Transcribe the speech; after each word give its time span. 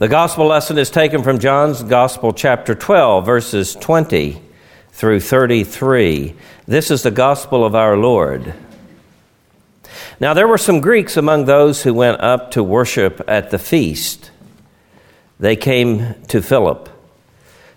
The 0.00 0.08
gospel 0.08 0.46
lesson 0.46 0.78
is 0.78 0.88
taken 0.88 1.22
from 1.22 1.40
John's 1.40 1.82
Gospel, 1.82 2.32
chapter 2.32 2.74
12, 2.74 3.26
verses 3.26 3.74
20 3.74 4.40
through 4.92 5.20
33. 5.20 6.34
This 6.66 6.90
is 6.90 7.02
the 7.02 7.10
gospel 7.10 7.66
of 7.66 7.74
our 7.74 7.98
Lord. 7.98 8.54
Now, 10.18 10.32
there 10.32 10.48
were 10.48 10.56
some 10.56 10.80
Greeks 10.80 11.18
among 11.18 11.44
those 11.44 11.82
who 11.82 11.92
went 11.92 12.22
up 12.22 12.52
to 12.52 12.62
worship 12.62 13.20
at 13.28 13.50
the 13.50 13.58
feast. 13.58 14.30
They 15.38 15.54
came 15.54 16.14
to 16.28 16.40
Philip, 16.40 16.88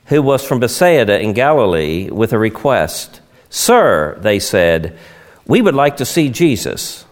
who 0.06 0.22
was 0.22 0.48
from 0.48 0.62
Bethsaida 0.62 1.20
in 1.20 1.34
Galilee, 1.34 2.10
with 2.10 2.32
a 2.32 2.40
request. 2.40 3.20
Sir, 3.50 4.18
they 4.22 4.40
said, 4.40 4.98
we 5.46 5.62
would 5.62 5.76
like 5.76 5.98
to 5.98 6.06
see 6.06 6.30
Jesus. 6.30 7.04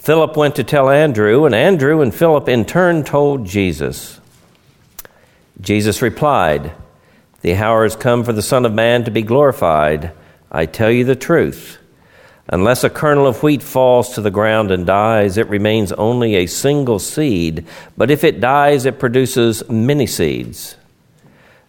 Philip 0.00 0.34
went 0.34 0.56
to 0.56 0.64
tell 0.64 0.88
Andrew, 0.88 1.44
and 1.44 1.54
Andrew 1.54 2.00
and 2.00 2.14
Philip 2.14 2.48
in 2.48 2.64
turn 2.64 3.04
told 3.04 3.44
Jesus. 3.44 4.18
Jesus 5.60 6.00
replied, 6.00 6.72
The 7.42 7.54
hour 7.56 7.82
has 7.82 7.96
come 7.96 8.24
for 8.24 8.32
the 8.32 8.40
Son 8.40 8.64
of 8.64 8.72
Man 8.72 9.04
to 9.04 9.10
be 9.10 9.20
glorified. 9.20 10.12
I 10.50 10.64
tell 10.64 10.90
you 10.90 11.04
the 11.04 11.16
truth. 11.16 11.76
Unless 12.48 12.82
a 12.82 12.88
kernel 12.88 13.26
of 13.26 13.42
wheat 13.42 13.62
falls 13.62 14.14
to 14.14 14.22
the 14.22 14.30
ground 14.30 14.70
and 14.70 14.86
dies, 14.86 15.36
it 15.36 15.50
remains 15.50 15.92
only 15.92 16.34
a 16.36 16.46
single 16.46 16.98
seed, 16.98 17.66
but 17.94 18.10
if 18.10 18.24
it 18.24 18.40
dies, 18.40 18.86
it 18.86 18.98
produces 18.98 19.68
many 19.68 20.06
seeds. 20.06 20.76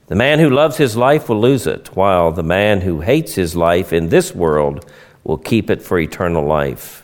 The 0.08 0.16
man 0.16 0.40
who 0.40 0.50
loves 0.50 0.78
his 0.78 0.96
life 0.96 1.28
will 1.28 1.42
lose 1.42 1.68
it, 1.68 1.98
while 1.98 2.32
the 2.32 2.44
man 2.44 2.80
who 2.80 3.02
hates 3.02 3.36
his 3.36 3.58
life 3.58 3.92
in 3.92 4.08
this 4.08 4.34
world 4.34 4.90
will 5.26 5.38
keep 5.38 5.70
it 5.70 5.82
for 5.82 6.00
eternal 6.00 6.46
life. 6.46 7.01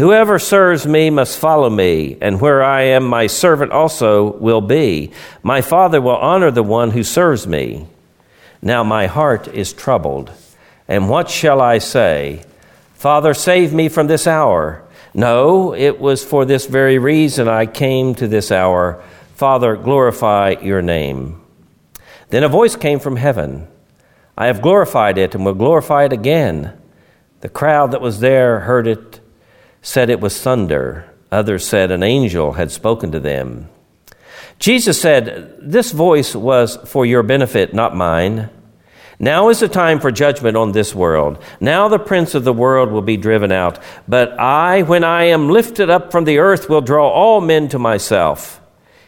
Whoever 0.00 0.38
serves 0.38 0.86
me 0.86 1.10
must 1.10 1.38
follow 1.38 1.68
me, 1.68 2.16
and 2.22 2.40
where 2.40 2.62
I 2.62 2.84
am, 2.84 3.04
my 3.04 3.26
servant 3.26 3.70
also 3.70 4.32
will 4.38 4.62
be. 4.62 5.12
My 5.42 5.60
Father 5.60 6.00
will 6.00 6.16
honor 6.16 6.50
the 6.50 6.62
one 6.62 6.92
who 6.92 7.02
serves 7.02 7.46
me. 7.46 7.86
Now 8.62 8.82
my 8.82 9.08
heart 9.08 9.46
is 9.48 9.74
troubled. 9.74 10.32
And 10.88 11.10
what 11.10 11.28
shall 11.28 11.60
I 11.60 11.76
say? 11.76 12.46
Father, 12.94 13.34
save 13.34 13.74
me 13.74 13.90
from 13.90 14.06
this 14.06 14.26
hour. 14.26 14.82
No, 15.12 15.74
it 15.74 16.00
was 16.00 16.24
for 16.24 16.46
this 16.46 16.64
very 16.64 16.96
reason 16.96 17.46
I 17.46 17.66
came 17.66 18.14
to 18.14 18.26
this 18.26 18.50
hour. 18.50 19.04
Father, 19.34 19.76
glorify 19.76 20.54
your 20.62 20.80
name. 20.80 21.42
Then 22.30 22.42
a 22.42 22.48
voice 22.48 22.74
came 22.74 23.00
from 23.00 23.16
heaven 23.16 23.68
I 24.34 24.46
have 24.46 24.62
glorified 24.62 25.18
it 25.18 25.34
and 25.34 25.44
will 25.44 25.52
glorify 25.52 26.06
it 26.06 26.12
again. 26.14 26.72
The 27.42 27.50
crowd 27.50 27.90
that 27.90 28.00
was 28.00 28.20
there 28.20 28.60
heard 28.60 28.86
it 28.86 29.19
said 29.82 30.10
it 30.10 30.20
was 30.20 30.40
thunder. 30.40 31.10
Others 31.32 31.66
said 31.66 31.90
an 31.90 32.02
angel 32.02 32.52
had 32.52 32.70
spoken 32.70 33.12
to 33.12 33.20
them. 33.20 33.68
Jesus 34.58 35.00
said, 35.00 35.56
This 35.60 35.92
voice 35.92 36.34
was 36.34 36.76
for 36.86 37.06
your 37.06 37.22
benefit, 37.22 37.72
not 37.72 37.96
mine. 37.96 38.50
Now 39.18 39.50
is 39.50 39.60
the 39.60 39.68
time 39.68 40.00
for 40.00 40.10
judgment 40.10 40.56
on 40.56 40.72
this 40.72 40.94
world. 40.94 41.42
Now 41.60 41.88
the 41.88 41.98
prince 41.98 42.34
of 42.34 42.44
the 42.44 42.54
world 42.54 42.90
will 42.90 43.02
be 43.02 43.18
driven 43.18 43.52
out. 43.52 43.78
But 44.08 44.38
I, 44.38 44.82
when 44.82 45.04
I 45.04 45.24
am 45.24 45.50
lifted 45.50 45.90
up 45.90 46.10
from 46.10 46.24
the 46.24 46.38
earth, 46.38 46.68
will 46.68 46.80
draw 46.80 47.08
all 47.08 47.40
men 47.40 47.68
to 47.68 47.78
myself. 47.78 48.60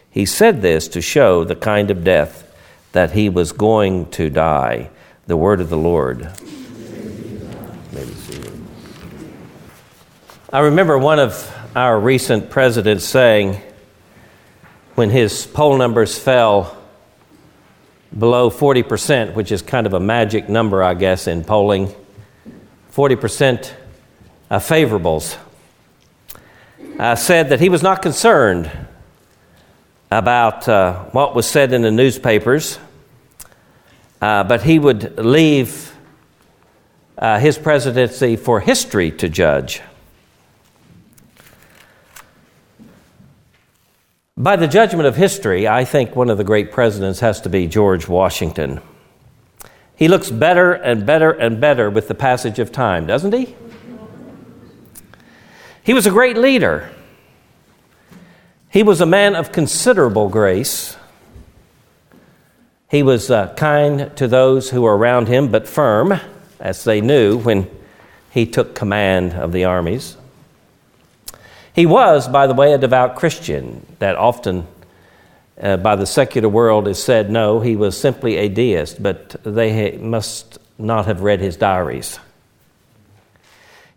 He 0.09 0.25
said 0.25 0.61
this 0.61 0.87
to 0.89 1.01
show 1.01 1.43
the 1.43 1.55
kind 1.55 1.89
of 1.89 2.03
death 2.03 2.47
that 2.91 3.11
he 3.11 3.27
was 3.27 3.51
going 3.51 4.11
to 4.11 4.29
die. 4.29 4.91
The 5.25 5.37
word 5.37 5.59
of 5.59 5.69
the 5.69 5.77
Lord. 5.77 6.31
I 10.53 10.59
remember 10.59 10.99
one 10.99 11.17
of 11.17 11.51
our 11.75 11.99
recent 11.99 12.51
presidents 12.51 13.05
saying, 13.05 13.59
when 14.93 15.09
his 15.09 15.47
poll 15.47 15.75
numbers 15.79 16.15
fell 16.19 16.77
below 18.15 18.51
40%, 18.51 19.33
which 19.33 19.51
is 19.51 19.63
kind 19.63 19.87
of 19.87 19.93
a 19.93 19.99
magic 19.99 20.49
number, 20.49 20.83
I 20.83 20.93
guess, 20.93 21.25
in 21.25 21.43
polling, 21.43 21.91
40% 22.91 23.73
uh, 24.51 24.59
favorables, 24.59 25.39
uh, 26.99 27.15
said 27.15 27.49
that 27.49 27.59
he 27.59 27.69
was 27.69 27.81
not 27.81 28.03
concerned 28.03 28.69
about 30.11 30.69
uh, 30.69 31.05
what 31.05 31.33
was 31.33 31.47
said 31.47 31.73
in 31.73 31.81
the 31.81 31.89
newspapers, 31.89 32.77
uh, 34.21 34.43
but 34.43 34.61
he 34.61 34.77
would 34.77 35.17
leave 35.17 35.95
uh, 37.17 37.39
his 37.39 37.57
presidency 37.57 38.35
for 38.35 38.59
history 38.59 39.09
to 39.09 39.27
judge. 39.27 39.81
By 44.35 44.55
the 44.55 44.67
judgment 44.67 45.05
of 45.05 45.15
history, 45.15 45.67
I 45.67 45.85
think 45.85 46.15
one 46.15 46.31
of 46.31 46.39
the 46.39 46.43
great 46.43 46.71
presidents 46.71 47.19
has 47.19 47.39
to 47.41 47.49
be 47.49 47.67
George 47.67 48.07
Washington. 48.07 48.81
He 49.95 50.07
looks 50.07 50.31
better 50.31 50.73
and 50.73 51.05
better 51.05 51.29
and 51.29 51.61
better 51.61 51.87
with 51.91 52.07
the 52.07 52.15
passage 52.15 52.57
of 52.57 52.71
time, 52.71 53.05
doesn't 53.05 53.31
he? 53.31 53.55
He 55.83 55.93
was 55.93 56.07
a 56.07 56.09
great 56.09 56.35
leader. 56.35 56.89
He 58.71 58.81
was 58.81 59.01
a 59.01 59.05
man 59.05 59.35
of 59.35 59.51
considerable 59.51 60.29
grace. 60.29 60.97
He 62.89 63.03
was 63.03 63.29
uh, 63.29 63.53
kind 63.53 64.15
to 64.17 64.27
those 64.27 64.71
who 64.71 64.81
were 64.81 64.97
around 64.97 65.27
him, 65.27 65.51
but 65.51 65.67
firm, 65.67 66.19
as 66.59 66.83
they 66.85 67.01
knew 67.01 67.37
when 67.37 67.69
he 68.31 68.47
took 68.47 68.73
command 68.73 69.33
of 69.33 69.51
the 69.51 69.65
armies. 69.65 70.17
He 71.73 71.85
was, 71.85 72.27
by 72.27 72.47
the 72.47 72.53
way, 72.53 72.73
a 72.73 72.77
devout 72.77 73.15
Christian 73.15 73.85
that 73.99 74.15
often 74.15 74.67
uh, 75.61 75.77
by 75.77 75.95
the 75.95 76.05
secular 76.05 76.49
world 76.49 76.87
is 76.87 77.01
said 77.01 77.29
no, 77.29 77.59
he 77.59 77.75
was 77.75 77.97
simply 77.97 78.37
a 78.37 78.49
deist, 78.49 79.01
but 79.01 79.35
they 79.43 79.97
must 79.97 80.59
not 80.77 81.05
have 81.05 81.21
read 81.21 81.39
his 81.39 81.55
diaries. 81.55 82.19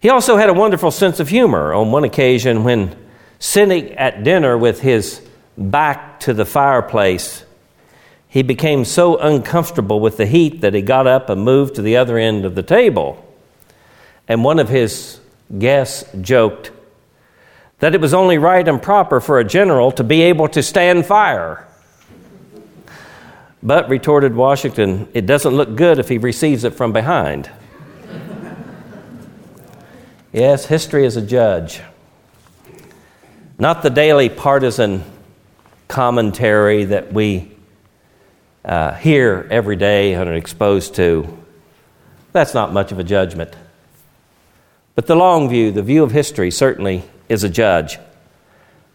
He 0.00 0.10
also 0.10 0.36
had 0.36 0.48
a 0.48 0.54
wonderful 0.54 0.90
sense 0.90 1.20
of 1.20 1.28
humor. 1.28 1.72
On 1.72 1.90
one 1.90 2.04
occasion, 2.04 2.64
when 2.64 2.96
sitting 3.38 3.92
at 3.92 4.24
dinner 4.24 4.56
with 4.56 4.80
his 4.80 5.26
back 5.56 6.20
to 6.20 6.34
the 6.34 6.44
fireplace, 6.44 7.44
he 8.28 8.42
became 8.42 8.84
so 8.84 9.16
uncomfortable 9.16 10.00
with 10.00 10.18
the 10.18 10.26
heat 10.26 10.60
that 10.60 10.74
he 10.74 10.82
got 10.82 11.06
up 11.06 11.30
and 11.30 11.42
moved 11.42 11.76
to 11.76 11.82
the 11.82 11.96
other 11.96 12.18
end 12.18 12.44
of 12.44 12.54
the 12.54 12.62
table. 12.62 13.22
And 14.28 14.44
one 14.44 14.58
of 14.58 14.68
his 14.68 15.20
guests 15.58 16.04
joked, 16.20 16.70
that 17.78 17.94
it 17.94 18.00
was 18.00 18.14
only 18.14 18.38
right 18.38 18.66
and 18.66 18.82
proper 18.82 19.20
for 19.20 19.38
a 19.38 19.44
general 19.44 19.92
to 19.92 20.04
be 20.04 20.22
able 20.22 20.48
to 20.48 20.62
stand 20.62 21.06
fire. 21.06 21.66
But, 23.62 23.88
retorted 23.88 24.34
Washington, 24.34 25.08
it 25.12 25.26
doesn't 25.26 25.54
look 25.54 25.76
good 25.76 25.98
if 25.98 26.08
he 26.08 26.18
receives 26.18 26.64
it 26.64 26.74
from 26.74 26.92
behind. 26.92 27.50
yes, 30.32 30.66
history 30.66 31.04
is 31.04 31.16
a 31.16 31.22
judge. 31.22 31.80
Not 33.58 33.82
the 33.82 33.90
daily 33.90 34.28
partisan 34.28 35.02
commentary 35.88 36.84
that 36.84 37.12
we 37.12 37.52
uh, 38.64 38.92
hear 38.94 39.46
every 39.50 39.76
day 39.76 40.14
and 40.14 40.28
are 40.28 40.34
exposed 40.34 40.94
to. 40.96 41.36
That's 42.32 42.54
not 42.54 42.72
much 42.72 42.92
of 42.92 42.98
a 42.98 43.04
judgment. 43.04 43.54
But 44.94 45.06
the 45.06 45.16
long 45.16 45.48
view, 45.48 45.72
the 45.72 45.82
view 45.82 46.02
of 46.02 46.12
history, 46.12 46.50
certainly 46.50 47.04
is 47.28 47.44
a 47.44 47.48
judge. 47.48 47.98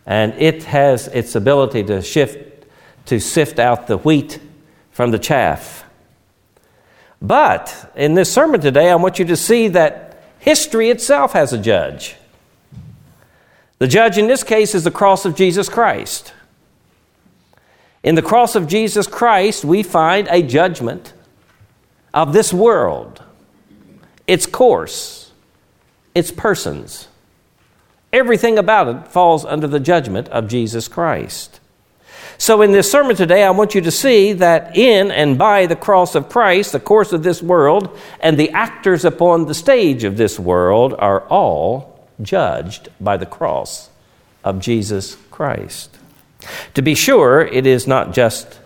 And 0.06 0.34
it 0.34 0.64
has 0.66 1.08
its 1.08 1.36
ability 1.36 1.84
to 1.86 2.02
shift, 2.02 2.66
to 3.06 3.20
sift 3.20 3.60
out 3.60 3.88
the 3.88 3.98
wheat 3.98 4.40
from 4.92 5.12
the 5.12 5.20
chaff. 5.20 5.84
But 7.22 7.92
in 7.96 8.16
this 8.16 8.32
sermon 8.32 8.62
today, 8.62 8.90
I 8.90 8.96
want 8.96 9.20
you 9.20 9.26
to 9.26 9.36
see 9.36 9.68
that 9.70 10.24
history 10.40 10.90
itself 10.90 11.34
has 11.34 11.54
a 11.54 11.58
judge. 11.58 12.16
The 13.78 13.88
judge 13.88 14.18
in 14.18 14.28
this 14.28 14.44
case 14.44 14.74
is 14.76 14.84
the 14.84 14.92
cross 14.92 15.26
of 15.26 15.36
Jesus 15.36 15.70
Christ. 15.70 16.34
In 18.04 18.16
the 18.16 18.22
cross 18.22 18.56
of 18.56 18.68
Jesus 18.68 19.06
Christ, 19.06 19.64
we 19.64 19.84
find 19.84 20.28
a 20.30 20.42
judgment 20.42 21.14
of 22.14 22.34
this 22.34 22.52
world, 22.52 23.24
its 24.26 24.46
course, 24.48 25.32
its 26.16 26.32
persons. 26.32 27.08
Everything 28.14 28.58
about 28.58 28.88
it 28.88 29.08
falls 29.08 29.46
under 29.46 29.68
the 29.68 29.80
judgment 29.80 30.28
of 30.30 30.48
Jesus 30.48 30.88
Christ. 30.88 31.60
So, 32.38 32.62
in 32.62 32.72
this 32.72 32.92
sermon 32.92 33.16
today, 33.16 33.44
I 33.44 33.52
want 33.52 33.76
you 33.76 33.82
to 33.82 33.92
see 33.92 34.34
that 34.34 34.76
in 34.76 35.12
and 35.12 35.38
by 35.38 35.68
the 35.68 35.76
cross 35.76 36.16
of 36.16 36.28
Christ, 36.28 36.72
the 36.72 36.80
course 36.80 37.14
of 37.14 37.24
this 37.24 37.42
world, 37.42 37.98
and 38.20 38.38
the 38.38 38.50
actors 38.50 39.06
upon 39.06 39.46
the 39.46 39.54
stage 39.54 40.04
of 40.04 40.18
this 40.18 40.40
world 40.40 40.96
are 40.98 41.22
all 41.28 42.08
judged 42.22 42.90
by 43.00 43.16
the 43.18 43.26
cross 43.26 43.90
of 44.44 44.60
Jesus 44.60 45.18
Christ. 45.30 45.98
To 46.74 46.82
be 46.82 46.96
sure, 46.96 47.42
it 47.42 47.68
is 47.68 47.88
not 47.88 48.14
just, 48.14 48.60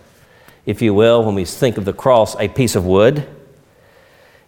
if 0.64 0.80
you 0.80 0.94
will, 0.94 1.22
when 1.22 1.34
we 1.34 1.44
think 1.44 1.76
of 1.76 1.84
the 1.84 1.92
cross, 1.92 2.34
a 2.36 2.48
piece 2.48 2.74
of 2.74 2.86
wood. 2.86 3.28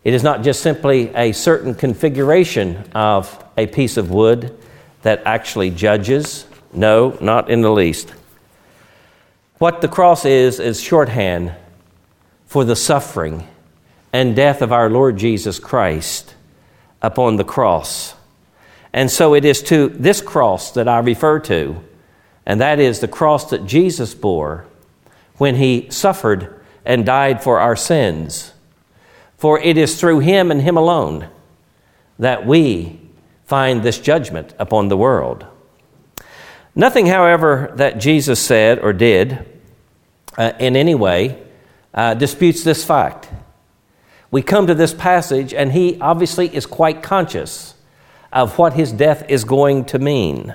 It 0.05 0.15
is 0.15 0.23
not 0.23 0.43
just 0.43 0.63
simply 0.63 1.15
a 1.15 1.33
certain 1.33 1.75
configuration 1.75 2.89
of 2.95 3.45
a 3.57 3.67
piece 3.67 3.97
of 3.97 4.11
wood 4.11 4.58
that 5.03 5.23
actually 5.25 5.71
judges? 5.71 6.47
No, 6.73 7.17
not 7.21 7.51
in 7.51 7.63
the 7.63 7.71
least. 7.71 8.13
What 9.59 9.81
the 9.81 9.89
cross 9.89 10.25
is, 10.25 10.61
is 10.61 10.81
shorthand 10.81 11.55
for 12.47 12.65
the 12.65 12.77
suffering 12.77 13.47
and 14.13 14.37
death 14.37 14.63
of 14.63 14.73
our 14.73 14.89
Lord 14.89 15.17
Jesus 15.17 15.59
Christ 15.59 16.35
upon 17.03 17.37
the 17.37 17.45
cross. 17.45 18.15
And 18.93 19.11
so 19.11 19.35
it 19.35 19.45
is 19.45 19.63
to 19.65 19.89
this 19.89 20.21
cross 20.21 20.73
that 20.73 20.89
I 20.89 20.99
refer 20.99 21.41
to, 21.41 21.83
and 22.47 22.61
that 22.61 22.79
is 22.81 23.01
the 23.01 23.09
cross 23.09 23.51
that 23.51 23.67
Jesus 23.67 24.15
bore 24.15 24.67
when 25.37 25.57
he 25.57 25.89
suffered 25.91 26.61
and 26.85 27.05
died 27.05 27.43
for 27.43 27.61
our 27.61 27.77
sins. 27.77 28.53
For 29.37 29.61
it 29.61 29.77
is 29.77 30.01
through 30.01 30.21
him 30.21 30.51
and 30.51 30.63
him 30.63 30.77
alone 30.77 31.29
that 32.19 32.47
we 32.47 32.99
find 33.49 33.83
this 33.83 33.99
judgment 33.99 34.53
upon 34.59 34.89
the 34.89 34.97
world. 34.97 35.47
Nothing, 36.75 37.07
however, 37.07 37.73
that 37.77 37.99
Jesus 37.99 38.39
said 38.39 38.79
or 38.79 38.93
did 38.93 39.39
uh, 40.37 40.53
in 40.61 40.77
any 40.77 40.95
way 40.95 41.43
uh, 41.95 42.13
disputes 42.13 42.63
this 42.63 42.85
fact. 42.85 43.31
We 44.31 44.43
come 44.43 44.67
to 44.67 44.75
this 44.75 44.93
passage, 44.93 45.55
and 45.55 45.73
he 45.73 45.99
obviously 45.99 46.55
is 46.55 46.67
quite 46.67 47.03
conscious 47.03 47.75
of 48.31 48.59
what 48.59 48.75
his 48.75 48.93
death 48.93 49.25
is 49.31 49.45
going 49.45 49.87
to 49.87 49.99
mean. 49.99 50.55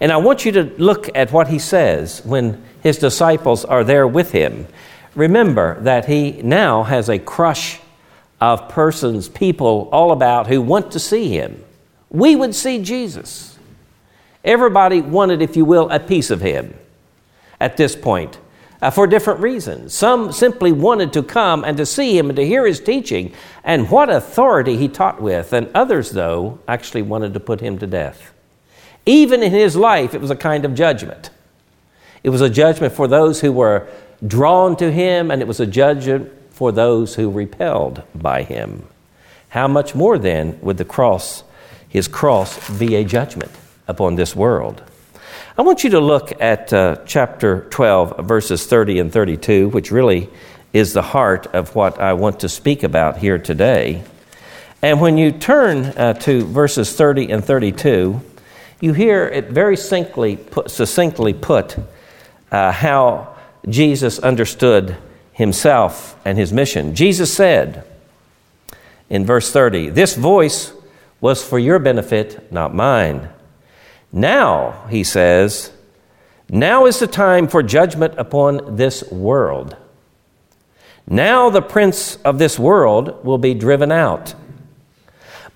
And 0.00 0.10
I 0.10 0.16
want 0.16 0.46
you 0.46 0.52
to 0.52 0.62
look 0.78 1.14
at 1.14 1.30
what 1.30 1.48
he 1.48 1.58
says 1.58 2.22
when 2.24 2.64
his 2.82 2.96
disciples 2.96 3.66
are 3.66 3.84
there 3.84 4.06
with 4.06 4.32
him. 4.32 4.66
Remember 5.14 5.78
that 5.82 6.06
he 6.06 6.40
now 6.40 6.84
has 6.84 7.10
a 7.10 7.18
crush 7.18 7.80
of 8.40 8.70
persons, 8.70 9.28
people 9.28 9.90
all 9.92 10.10
about 10.10 10.46
who 10.46 10.62
want 10.62 10.92
to 10.92 10.98
see 10.98 11.28
him. 11.28 11.64
We 12.10 12.36
would 12.36 12.54
see 12.54 12.82
Jesus. 12.82 13.58
Everybody 14.44 15.00
wanted, 15.00 15.42
if 15.42 15.56
you 15.56 15.64
will, 15.64 15.90
a 15.90 16.00
piece 16.00 16.30
of 16.30 16.40
him 16.40 16.74
at 17.60 17.76
this 17.76 17.96
point 17.96 18.38
uh, 18.80 18.90
for 18.90 19.06
different 19.06 19.40
reasons. 19.40 19.92
Some 19.94 20.32
simply 20.32 20.72
wanted 20.72 21.12
to 21.14 21.22
come 21.22 21.64
and 21.64 21.76
to 21.76 21.86
see 21.86 22.16
him 22.16 22.30
and 22.30 22.36
to 22.36 22.46
hear 22.46 22.66
his 22.66 22.80
teaching 22.80 23.32
and 23.64 23.90
what 23.90 24.08
authority 24.08 24.76
he 24.76 24.88
taught 24.88 25.20
with, 25.20 25.52
and 25.52 25.68
others, 25.74 26.10
though, 26.10 26.60
actually 26.68 27.02
wanted 27.02 27.34
to 27.34 27.40
put 27.40 27.60
him 27.60 27.78
to 27.78 27.86
death. 27.86 28.32
Even 29.04 29.42
in 29.42 29.52
his 29.52 29.74
life, 29.76 30.14
it 30.14 30.20
was 30.20 30.30
a 30.30 30.36
kind 30.36 30.64
of 30.64 30.74
judgment. 30.74 31.30
It 32.22 32.30
was 32.30 32.40
a 32.40 32.50
judgment 32.50 32.92
for 32.92 33.08
those 33.08 33.40
who 33.40 33.52
were 33.52 33.88
drawn 34.26 34.76
to 34.76 34.90
him, 34.90 35.30
and 35.30 35.40
it 35.40 35.48
was 35.48 35.60
a 35.60 35.66
judgment 35.66 36.30
for 36.50 36.72
those 36.72 37.14
who 37.14 37.30
repelled 37.30 38.02
by 38.14 38.42
him. 38.42 38.86
How 39.50 39.68
much 39.68 39.94
more 39.94 40.18
then 40.18 40.58
would 40.60 40.76
the 40.76 40.84
cross, 40.84 41.42
his 41.88 42.08
cross, 42.08 42.78
be 42.78 42.94
a 42.96 43.04
judgment 43.04 43.52
upon 43.86 44.16
this 44.16 44.34
world? 44.36 44.82
I 45.56 45.62
want 45.62 45.82
you 45.82 45.90
to 45.90 46.00
look 46.00 46.40
at 46.40 46.72
uh, 46.72 46.98
chapter 47.04 47.66
12, 47.70 48.18
verses 48.20 48.66
30 48.66 49.00
and 49.00 49.12
32, 49.12 49.68
which 49.70 49.90
really 49.90 50.28
is 50.72 50.92
the 50.92 51.02
heart 51.02 51.46
of 51.48 51.74
what 51.74 52.00
I 52.00 52.12
want 52.12 52.40
to 52.40 52.48
speak 52.48 52.82
about 52.82 53.18
here 53.18 53.38
today. 53.38 54.04
And 54.82 55.00
when 55.00 55.18
you 55.18 55.32
turn 55.32 55.86
uh, 55.86 56.12
to 56.14 56.44
verses 56.44 56.94
30 56.94 57.32
and 57.32 57.44
32, 57.44 58.20
you 58.80 58.92
hear 58.92 59.26
it 59.26 59.46
very 59.46 59.76
succinctly 59.76 60.36
put, 60.36 60.70
succinctly 60.70 61.32
put 61.32 61.76
uh, 62.52 62.70
how 62.70 63.34
Jesus 63.68 64.18
understood 64.20 64.96
himself 65.32 66.16
and 66.24 66.38
his 66.38 66.52
mission. 66.52 66.94
Jesus 66.94 67.32
said 67.32 67.84
in 69.10 69.26
verse 69.26 69.52
30, 69.52 69.90
This 69.90 70.14
voice 70.14 70.72
was 71.20 71.44
for 71.44 71.58
your 71.58 71.78
benefit, 71.78 72.52
not 72.52 72.74
mine. 72.74 73.28
Now, 74.12 74.86
he 74.88 75.04
says, 75.04 75.72
now 76.50 76.86
is 76.86 76.98
the 76.98 77.06
time 77.06 77.46
for 77.46 77.62
judgment 77.62 78.14
upon 78.16 78.76
this 78.76 79.02
world. 79.10 79.76
Now 81.06 81.50
the 81.50 81.62
prince 81.62 82.16
of 82.16 82.38
this 82.38 82.58
world 82.58 83.24
will 83.24 83.38
be 83.38 83.54
driven 83.54 83.92
out. 83.92 84.34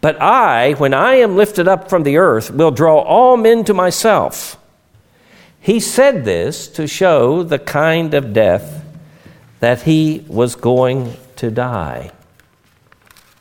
But 0.00 0.20
I, 0.20 0.72
when 0.72 0.92
I 0.92 1.14
am 1.16 1.36
lifted 1.36 1.68
up 1.68 1.88
from 1.88 2.02
the 2.02 2.16
earth, 2.16 2.50
will 2.50 2.70
draw 2.70 2.98
all 2.98 3.36
men 3.36 3.64
to 3.64 3.74
myself. 3.74 4.58
He 5.60 5.78
said 5.78 6.24
this 6.24 6.66
to 6.68 6.88
show 6.88 7.42
the 7.42 7.58
kind 7.58 8.12
of 8.14 8.32
death 8.32 8.84
that 9.60 9.82
he 9.82 10.24
was 10.26 10.56
going 10.56 11.14
to 11.36 11.50
die. 11.50 12.10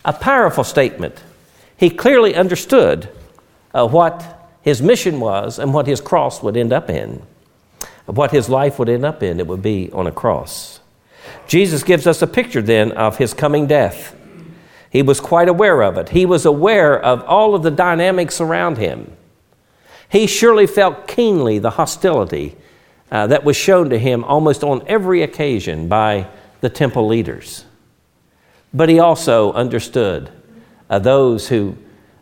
A 0.06 0.14
powerful 0.14 0.64
statement. 0.64 1.22
He 1.82 1.90
clearly 1.90 2.36
understood 2.36 3.10
uh, 3.74 3.88
what 3.88 4.48
his 4.62 4.84
mission 4.84 5.20
was 5.20 5.58
and 5.58 5.74
what 5.74 5.88
his 5.88 6.00
cross 6.00 6.44
would 6.44 6.56
end 6.56 6.72
up 6.72 6.92
in. 6.92 7.24
What 8.06 8.30
his 8.30 8.48
life 8.50 8.78
would 8.78 8.88
end 8.88 9.04
up 9.04 9.24
in, 9.24 9.40
it 9.40 9.48
would 9.48 9.64
be 9.64 9.92
on 9.92 10.06
a 10.06 10.12
cross. 10.12 10.80
Jesus 11.48 11.82
gives 11.82 12.06
us 12.06 12.22
a 12.22 12.28
picture 12.28 12.62
then 12.62 12.92
of 12.92 13.18
his 13.18 13.34
coming 13.34 13.66
death. 13.66 14.16
He 14.92 15.02
was 15.02 15.20
quite 15.20 15.50
aware 15.50 15.82
of 15.82 15.98
it. 15.98 16.10
He 16.10 16.24
was 16.24 16.46
aware 16.46 17.00
of 17.04 17.24
all 17.24 17.56
of 17.56 17.64
the 17.64 17.72
dynamics 17.72 18.40
around 18.40 18.78
him. 18.78 19.18
He 20.08 20.28
surely 20.28 20.68
felt 20.68 21.08
keenly 21.08 21.58
the 21.58 21.72
hostility 21.72 22.56
uh, 23.10 23.26
that 23.26 23.44
was 23.44 23.58
shown 23.58 23.90
to 23.90 23.98
him 23.98 24.24
almost 24.24 24.64
on 24.64 24.84
every 24.86 25.24
occasion 25.24 25.88
by 25.88 26.28
the 26.60 26.70
temple 26.70 27.08
leaders. 27.08 27.66
But 28.72 28.88
he 28.88 29.00
also 29.00 29.52
understood 29.54 30.30
uh, 30.92 31.00
those 31.00 31.48
who 31.48 31.78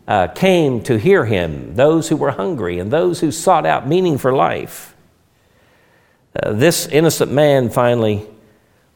uh, 0.06 0.28
came 0.28 0.80
to 0.84 0.96
hear 0.96 1.24
him, 1.24 1.74
those 1.74 2.08
who 2.08 2.16
were 2.16 2.30
hungry, 2.30 2.78
and 2.78 2.90
those 2.90 3.20
who 3.20 3.32
sought 3.32 3.66
out 3.66 3.86
meaning 3.86 4.16
for 4.16 4.32
life. 4.32 4.94
Uh, 6.40 6.52
this 6.52 6.86
innocent 6.86 7.32
man 7.32 7.68
finally 7.68 8.24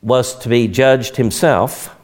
was 0.00 0.38
to 0.38 0.49
be 0.49 0.69
judged 0.69 1.17
himself. 1.17 1.94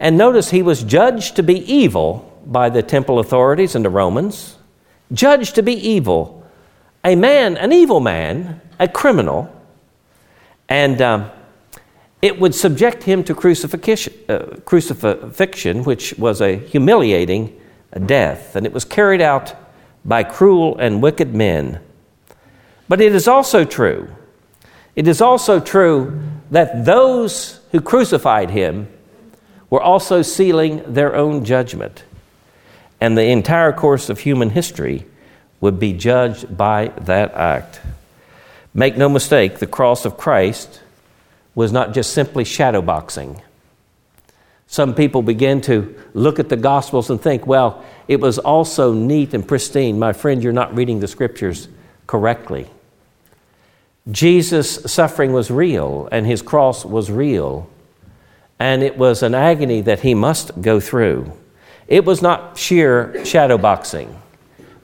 And 0.00 0.18
notice 0.18 0.50
he 0.50 0.62
was 0.62 0.82
judged 0.82 1.36
to 1.36 1.44
be 1.44 1.72
evil 1.72 2.28
by 2.44 2.68
the 2.68 2.82
temple 2.82 3.20
authorities 3.20 3.76
and 3.76 3.84
the 3.84 3.90
Romans, 3.90 4.56
judged 5.12 5.54
to 5.54 5.62
be 5.62 5.74
evil. 5.74 6.44
A 7.04 7.14
man, 7.14 7.56
an 7.56 7.72
evil 7.72 8.00
man, 8.00 8.60
a 8.80 8.88
criminal, 8.88 9.54
and 10.68 11.00
um, 11.00 11.30
it 12.22 12.38
would 12.38 12.54
subject 12.54 13.02
him 13.02 13.24
to 13.24 13.34
crucifixion, 13.34 14.14
uh, 14.28 14.56
crucifixion, 14.64 15.82
which 15.82 16.16
was 16.16 16.40
a 16.40 16.56
humiliating 16.56 17.60
death, 18.06 18.54
and 18.54 18.64
it 18.64 18.72
was 18.72 18.84
carried 18.84 19.20
out 19.20 19.54
by 20.04 20.22
cruel 20.22 20.78
and 20.78 21.02
wicked 21.02 21.34
men. 21.34 21.80
But 22.88 23.00
it 23.00 23.12
is 23.14 23.26
also 23.26 23.64
true, 23.64 24.08
it 24.94 25.08
is 25.08 25.20
also 25.20 25.58
true 25.58 26.22
that 26.50 26.84
those 26.84 27.60
who 27.72 27.80
crucified 27.80 28.50
him 28.50 28.88
were 29.68 29.82
also 29.82 30.22
sealing 30.22 30.82
their 30.92 31.16
own 31.16 31.44
judgment. 31.44 32.04
And 33.00 33.16
the 33.16 33.24
entire 33.24 33.72
course 33.72 34.10
of 34.10 34.20
human 34.20 34.50
history 34.50 35.06
would 35.60 35.80
be 35.80 35.94
judged 35.94 36.56
by 36.56 36.92
that 37.00 37.32
act. 37.34 37.80
Make 38.74 38.96
no 38.96 39.08
mistake, 39.08 39.58
the 39.58 39.66
cross 39.66 40.04
of 40.04 40.18
Christ 40.18 40.81
was 41.54 41.72
not 41.72 41.92
just 41.94 42.12
simply 42.12 42.44
shadow 42.44 42.82
boxing. 42.82 43.42
Some 44.66 44.94
people 44.94 45.20
begin 45.22 45.60
to 45.62 45.94
look 46.14 46.38
at 46.38 46.48
the 46.48 46.56
Gospels 46.56 47.10
and 47.10 47.20
think, 47.20 47.46
well, 47.46 47.84
it 48.08 48.20
was 48.20 48.38
also 48.38 48.94
neat 48.94 49.34
and 49.34 49.46
pristine. 49.46 49.98
My 49.98 50.14
friend, 50.14 50.42
you're 50.42 50.52
not 50.52 50.74
reading 50.74 51.00
the 51.00 51.08
Scriptures 51.08 51.68
correctly. 52.06 52.70
Jesus' 54.10 54.90
suffering 54.90 55.32
was 55.32 55.50
real, 55.50 56.08
and 56.10 56.26
his 56.26 56.42
cross 56.42 56.84
was 56.84 57.10
real, 57.10 57.68
and 58.58 58.82
it 58.82 58.96
was 58.96 59.22
an 59.22 59.34
agony 59.34 59.80
that 59.82 60.00
he 60.00 60.14
must 60.14 60.60
go 60.60 60.80
through. 60.80 61.32
It 61.86 62.04
was 62.04 62.22
not 62.22 62.56
sheer 62.56 63.24
shadow 63.24 63.58
boxing. 63.58 64.20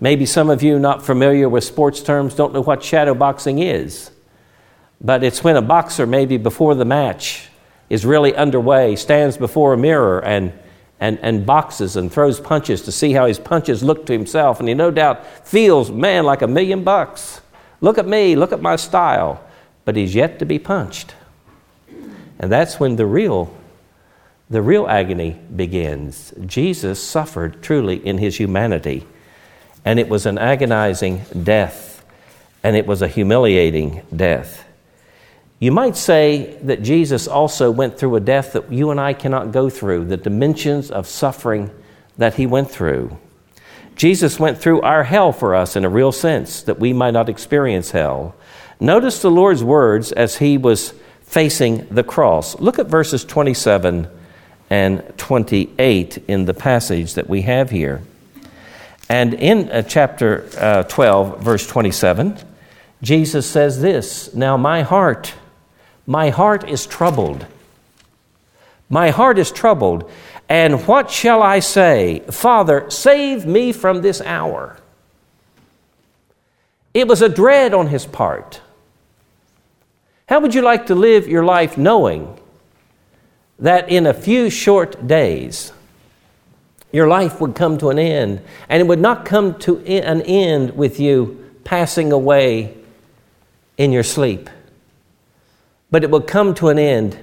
Maybe 0.00 0.26
some 0.26 0.50
of 0.50 0.62
you 0.62 0.78
not 0.78 1.04
familiar 1.04 1.48
with 1.48 1.64
sports 1.64 2.02
terms 2.02 2.34
don't 2.34 2.52
know 2.52 2.60
what 2.60 2.84
shadow 2.84 3.14
boxing 3.14 3.58
is. 3.58 4.10
But 5.00 5.22
it's 5.22 5.44
when 5.44 5.56
a 5.56 5.62
boxer, 5.62 6.06
maybe 6.06 6.36
before 6.36 6.74
the 6.74 6.84
match 6.84 7.48
is 7.88 8.04
really 8.04 8.34
underway, 8.34 8.96
stands 8.96 9.36
before 9.36 9.72
a 9.72 9.78
mirror 9.78 10.22
and, 10.24 10.52
and, 11.00 11.18
and 11.22 11.46
boxes 11.46 11.96
and 11.96 12.12
throws 12.12 12.40
punches 12.40 12.82
to 12.82 12.92
see 12.92 13.12
how 13.12 13.26
his 13.26 13.38
punches 13.38 13.82
look 13.82 14.06
to 14.06 14.12
himself. 14.12 14.60
And 14.60 14.68
he 14.68 14.74
no 14.74 14.90
doubt 14.90 15.46
feels, 15.46 15.90
man, 15.90 16.24
like 16.24 16.42
a 16.42 16.48
million 16.48 16.84
bucks. 16.84 17.40
Look 17.80 17.98
at 17.98 18.06
me, 18.06 18.34
look 18.36 18.52
at 18.52 18.60
my 18.60 18.76
style. 18.76 19.42
But 19.84 19.96
he's 19.96 20.14
yet 20.14 20.38
to 20.40 20.46
be 20.46 20.58
punched. 20.58 21.14
And 22.38 22.52
that's 22.52 22.78
when 22.78 22.96
the 22.96 23.06
real 23.06 23.54
the 24.50 24.62
real 24.62 24.88
agony 24.88 25.38
begins. 25.54 26.32
Jesus 26.46 27.02
suffered 27.02 27.62
truly 27.62 27.96
in 27.96 28.16
his 28.16 28.38
humanity 28.38 29.06
and 29.88 29.98
it 29.98 30.06
was 30.06 30.26
an 30.26 30.36
agonizing 30.36 31.22
death, 31.44 32.04
and 32.62 32.76
it 32.76 32.86
was 32.86 33.00
a 33.00 33.08
humiliating 33.08 34.02
death. 34.14 34.67
You 35.60 35.72
might 35.72 35.96
say 35.96 36.56
that 36.62 36.82
Jesus 36.82 37.26
also 37.26 37.70
went 37.70 37.98
through 37.98 38.14
a 38.16 38.20
death 38.20 38.52
that 38.52 38.72
you 38.72 38.90
and 38.90 39.00
I 39.00 39.12
cannot 39.12 39.50
go 39.50 39.68
through, 39.68 40.04
the 40.04 40.16
dimensions 40.16 40.90
of 40.90 41.08
suffering 41.08 41.70
that 42.16 42.34
he 42.34 42.46
went 42.46 42.70
through. 42.70 43.18
Jesus 43.96 44.38
went 44.38 44.58
through 44.58 44.80
our 44.82 45.02
hell 45.02 45.32
for 45.32 45.56
us 45.56 45.74
in 45.74 45.84
a 45.84 45.88
real 45.88 46.12
sense, 46.12 46.62
that 46.62 46.78
we 46.78 46.92
might 46.92 47.10
not 47.10 47.28
experience 47.28 47.90
hell. 47.90 48.36
Notice 48.78 49.20
the 49.20 49.30
Lord's 49.30 49.64
words 49.64 50.12
as 50.12 50.36
he 50.36 50.56
was 50.56 50.94
facing 51.22 51.86
the 51.88 52.04
cross. 52.04 52.58
Look 52.60 52.78
at 52.78 52.86
verses 52.86 53.24
27 53.24 54.08
and 54.70 55.12
28 55.18 56.18
in 56.28 56.44
the 56.44 56.54
passage 56.54 57.14
that 57.14 57.28
we 57.28 57.42
have 57.42 57.70
here. 57.70 58.02
And 59.08 59.34
in 59.34 59.70
uh, 59.70 59.82
chapter 59.82 60.48
uh, 60.56 60.82
12, 60.84 61.40
verse 61.42 61.66
27, 61.66 62.38
Jesus 63.02 63.50
says 63.50 63.80
this 63.80 64.32
Now 64.34 64.56
my 64.56 64.82
heart, 64.82 65.34
my 66.08 66.30
heart 66.30 66.66
is 66.66 66.86
troubled. 66.86 67.44
My 68.88 69.10
heart 69.10 69.38
is 69.38 69.52
troubled. 69.52 70.10
And 70.48 70.86
what 70.86 71.10
shall 71.10 71.42
I 71.42 71.58
say? 71.58 72.20
Father, 72.30 72.90
save 72.90 73.44
me 73.44 73.72
from 73.72 74.00
this 74.00 74.22
hour. 74.22 74.78
It 76.94 77.06
was 77.06 77.20
a 77.20 77.28
dread 77.28 77.74
on 77.74 77.88
his 77.88 78.06
part. 78.06 78.62
How 80.30 80.40
would 80.40 80.54
you 80.54 80.62
like 80.62 80.86
to 80.86 80.94
live 80.94 81.28
your 81.28 81.44
life 81.44 81.76
knowing 81.76 82.40
that 83.58 83.90
in 83.90 84.06
a 84.06 84.14
few 84.14 84.48
short 84.48 85.06
days 85.06 85.74
your 86.90 87.06
life 87.06 87.38
would 87.38 87.54
come 87.54 87.76
to 87.78 87.90
an 87.90 87.98
end, 87.98 88.40
and 88.70 88.80
it 88.80 88.86
would 88.86 88.98
not 88.98 89.26
come 89.26 89.58
to 89.58 89.78
an 89.80 90.22
end 90.22 90.74
with 90.74 90.98
you 90.98 91.52
passing 91.64 92.12
away 92.12 92.74
in 93.76 93.92
your 93.92 94.02
sleep, 94.02 94.48
but 95.90 96.04
it 96.04 96.10
will 96.10 96.20
come 96.20 96.54
to 96.54 96.68
an 96.68 96.78
end 96.78 97.18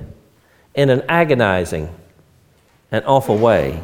in 0.74 0.90
an 0.90 1.04
agonizing 1.08 1.94
and 2.92 3.06
awful 3.06 3.38
way. 3.38 3.82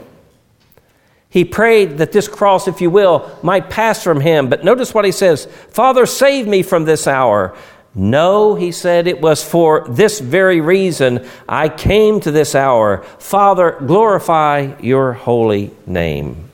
He 1.29 1.45
prayed 1.45 1.99
that 1.99 2.11
this 2.11 2.27
cross, 2.27 2.67
if 2.67 2.81
you 2.81 2.89
will, 2.89 3.39
might 3.41 3.69
pass 3.69 4.03
from 4.03 4.19
him. 4.19 4.49
But 4.49 4.65
notice 4.65 4.93
what 4.93 5.05
he 5.05 5.13
says 5.13 5.45
Father, 5.69 6.05
save 6.05 6.47
me 6.47 6.61
from 6.61 6.83
this 6.83 7.07
hour. 7.07 7.55
No, 7.93 8.55
he 8.55 8.71
said, 8.71 9.05
it 9.05 9.19
was 9.19 9.43
for 9.43 9.85
this 9.89 10.21
very 10.21 10.61
reason 10.61 11.27
I 11.47 11.67
came 11.67 12.21
to 12.21 12.31
this 12.31 12.55
hour. 12.55 13.03
Father, 13.19 13.77
glorify 13.85 14.75
your 14.79 15.11
holy 15.11 15.71
name. 15.85 16.49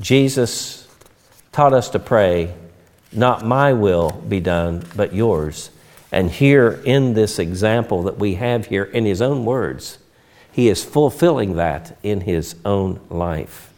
Jesus 0.00 0.88
taught 1.52 1.72
us 1.72 1.90
to 1.90 2.00
pray, 2.00 2.54
Not 3.12 3.44
my 3.44 3.72
will 3.72 4.10
be 4.10 4.40
done, 4.40 4.84
but 4.96 5.14
yours. 5.14 5.70
And 6.12 6.30
here 6.30 6.80
in 6.84 7.14
this 7.14 7.38
example 7.38 8.02
that 8.02 8.18
we 8.18 8.34
have 8.34 8.66
here 8.66 8.84
in 8.84 9.06
his 9.06 9.22
own 9.22 9.46
words, 9.46 9.98
he 10.52 10.68
is 10.68 10.84
fulfilling 10.84 11.56
that 11.56 11.96
in 12.02 12.20
his 12.20 12.54
own 12.64 13.00
life. 13.08 13.72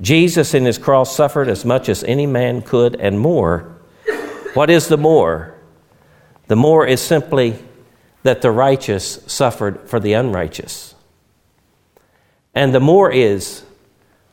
Jesus 0.00 0.54
in 0.54 0.64
his 0.64 0.78
cross 0.78 1.14
suffered 1.14 1.48
as 1.48 1.64
much 1.64 1.88
as 1.88 2.04
any 2.04 2.26
man 2.26 2.62
could 2.62 2.94
and 2.96 3.18
more. 3.18 3.74
What 4.54 4.70
is 4.70 4.86
the 4.86 4.96
more? 4.96 5.54
The 6.46 6.56
more 6.56 6.86
is 6.86 7.00
simply 7.00 7.58
that 8.22 8.40
the 8.40 8.52
righteous 8.52 9.20
suffered 9.26 9.88
for 9.88 9.98
the 9.98 10.12
unrighteous. 10.12 10.94
And 12.54 12.72
the 12.72 12.80
more 12.80 13.10
is 13.10 13.64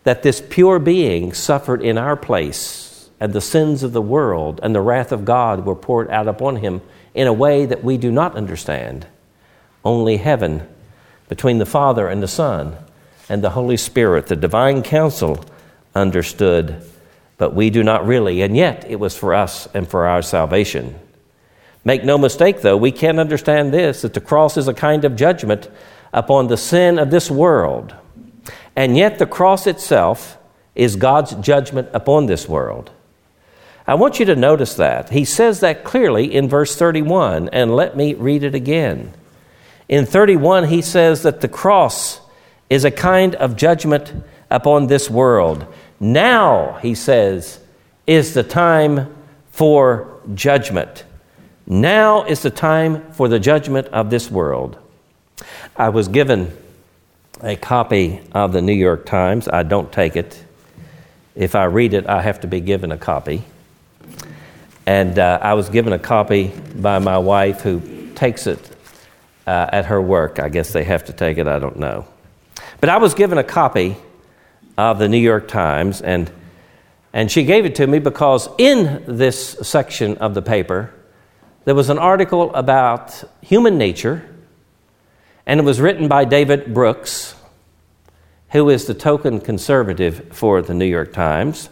that 0.03 0.21
this 0.21 0.41
pure 0.47 0.77
being 0.77 1.33
suffered 1.33 1.81
in 1.81 1.97
our 1.97 2.15
place, 2.15 2.90
and 3.21 3.33
the 3.33 3.39
sins 3.39 3.83
of 3.83 3.93
the 3.93 4.01
world 4.01 4.59
and 4.63 4.73
the 4.73 4.81
wrath 4.81 5.11
of 5.11 5.25
God 5.25 5.63
were 5.63 5.75
poured 5.75 6.09
out 6.09 6.27
upon 6.27 6.55
him 6.55 6.81
in 7.13 7.27
a 7.27 7.33
way 7.33 7.67
that 7.67 7.83
we 7.83 7.95
do 7.95 8.11
not 8.11 8.35
understand. 8.35 9.05
Only 9.85 10.17
heaven, 10.17 10.67
between 11.29 11.59
the 11.59 11.67
Father 11.67 12.07
and 12.07 12.23
the 12.23 12.27
Son 12.27 12.75
and 13.29 13.43
the 13.43 13.51
Holy 13.51 13.77
Spirit, 13.77 14.25
the 14.25 14.35
divine 14.35 14.81
council, 14.81 15.45
understood, 15.93 16.81
but 17.37 17.53
we 17.53 17.69
do 17.69 17.83
not 17.83 18.07
really, 18.07 18.41
and 18.41 18.57
yet 18.57 18.89
it 18.89 18.99
was 18.99 19.15
for 19.15 19.35
us 19.35 19.67
and 19.75 19.87
for 19.87 20.07
our 20.07 20.23
salvation. 20.23 20.99
Make 21.85 22.03
no 22.03 22.17
mistake, 22.17 22.61
though, 22.61 22.77
we 22.77 22.91
can 22.91 23.19
understand 23.19 23.71
this 23.71 24.01
that 24.01 24.15
the 24.15 24.21
cross 24.21 24.57
is 24.57 24.67
a 24.67 24.73
kind 24.73 25.05
of 25.05 25.15
judgment 25.15 25.69
upon 26.11 26.47
the 26.47 26.57
sin 26.57 26.97
of 26.97 27.11
this 27.11 27.29
world. 27.29 27.93
And 28.75 28.97
yet, 28.97 29.19
the 29.19 29.27
cross 29.27 29.67
itself 29.67 30.39
is 30.73 30.95
God's 30.95 31.35
judgment 31.35 31.89
upon 31.93 32.25
this 32.25 32.49
world. 32.49 32.89
I 33.87 33.95
want 33.95 34.19
you 34.19 34.25
to 34.25 34.35
notice 34.35 34.75
that. 34.75 35.09
He 35.09 35.25
says 35.25 35.59
that 35.61 35.83
clearly 35.83 36.33
in 36.33 36.47
verse 36.47 36.75
31, 36.75 37.49
and 37.49 37.75
let 37.75 37.97
me 37.97 38.13
read 38.13 38.43
it 38.43 38.55
again. 38.55 39.13
In 39.89 40.05
31, 40.05 40.65
he 40.65 40.81
says 40.81 41.23
that 41.23 41.41
the 41.41 41.47
cross 41.47 42.21
is 42.69 42.85
a 42.85 42.91
kind 42.91 43.35
of 43.35 43.57
judgment 43.57 44.13
upon 44.49 44.87
this 44.87 45.09
world. 45.09 45.65
Now, 45.99 46.79
he 46.81 46.95
says, 46.95 47.59
is 48.07 48.33
the 48.33 48.43
time 48.43 49.13
for 49.51 50.19
judgment. 50.33 51.03
Now 51.67 52.23
is 52.23 52.41
the 52.41 52.49
time 52.49 53.11
for 53.13 53.27
the 53.27 53.39
judgment 53.39 53.87
of 53.87 54.09
this 54.09 54.29
world. 54.29 54.77
I 55.75 55.89
was 55.89 56.07
given 56.07 56.55
a 57.41 57.55
copy 57.55 58.21
of 58.33 58.53
the 58.53 58.61
New 58.61 58.73
York 58.73 59.05
Times. 59.05 59.47
I 59.47 59.63
don't 59.63 59.91
take 59.91 60.15
it. 60.15 60.43
If 61.35 61.55
I 61.55 61.65
read 61.65 61.93
it, 61.93 62.07
I 62.07 62.21
have 62.21 62.41
to 62.41 62.47
be 62.47 62.59
given 62.59 62.91
a 62.91 62.97
copy. 62.97 63.43
And 64.85 65.19
uh, 65.19 65.39
I 65.41 65.53
was 65.53 65.69
given 65.69 65.93
a 65.93 65.99
copy 65.99 66.51
by 66.75 66.99
my 66.99 67.17
wife 67.17 67.61
who 67.61 68.11
takes 68.15 68.47
it 68.47 68.59
uh, 69.45 69.69
at 69.71 69.85
her 69.85 70.01
work. 70.01 70.39
I 70.39 70.49
guess 70.49 70.73
they 70.73 70.83
have 70.83 71.05
to 71.05 71.13
take 71.13 71.37
it, 71.37 71.47
I 71.47 71.59
don't 71.59 71.77
know. 71.77 72.07
But 72.79 72.89
I 72.89 72.97
was 72.97 73.13
given 73.13 73.37
a 73.37 73.43
copy 73.43 73.95
of 74.77 74.97
the 74.97 75.07
New 75.07 75.19
York 75.19 75.47
Times, 75.47 76.01
and, 76.01 76.31
and 77.13 77.31
she 77.31 77.43
gave 77.43 77.65
it 77.65 77.75
to 77.75 77.85
me 77.85 77.99
because 77.99 78.49
in 78.57 79.03
this 79.07 79.57
section 79.61 80.17
of 80.17 80.33
the 80.33 80.41
paper, 80.41 80.93
there 81.65 81.75
was 81.75 81.89
an 81.89 81.99
article 81.99 82.53
about 82.55 83.23
human 83.41 83.77
nature, 83.77 84.27
and 85.45 85.59
it 85.59 85.63
was 85.63 85.79
written 85.79 86.07
by 86.07 86.25
David 86.25 86.73
Brooks, 86.73 87.35
who 88.49 88.69
is 88.69 88.85
the 88.85 88.95
token 88.95 89.39
conservative 89.39 90.29
for 90.31 90.61
the 90.61 90.73
New 90.73 90.85
York 90.85 91.13
Times. 91.13 91.69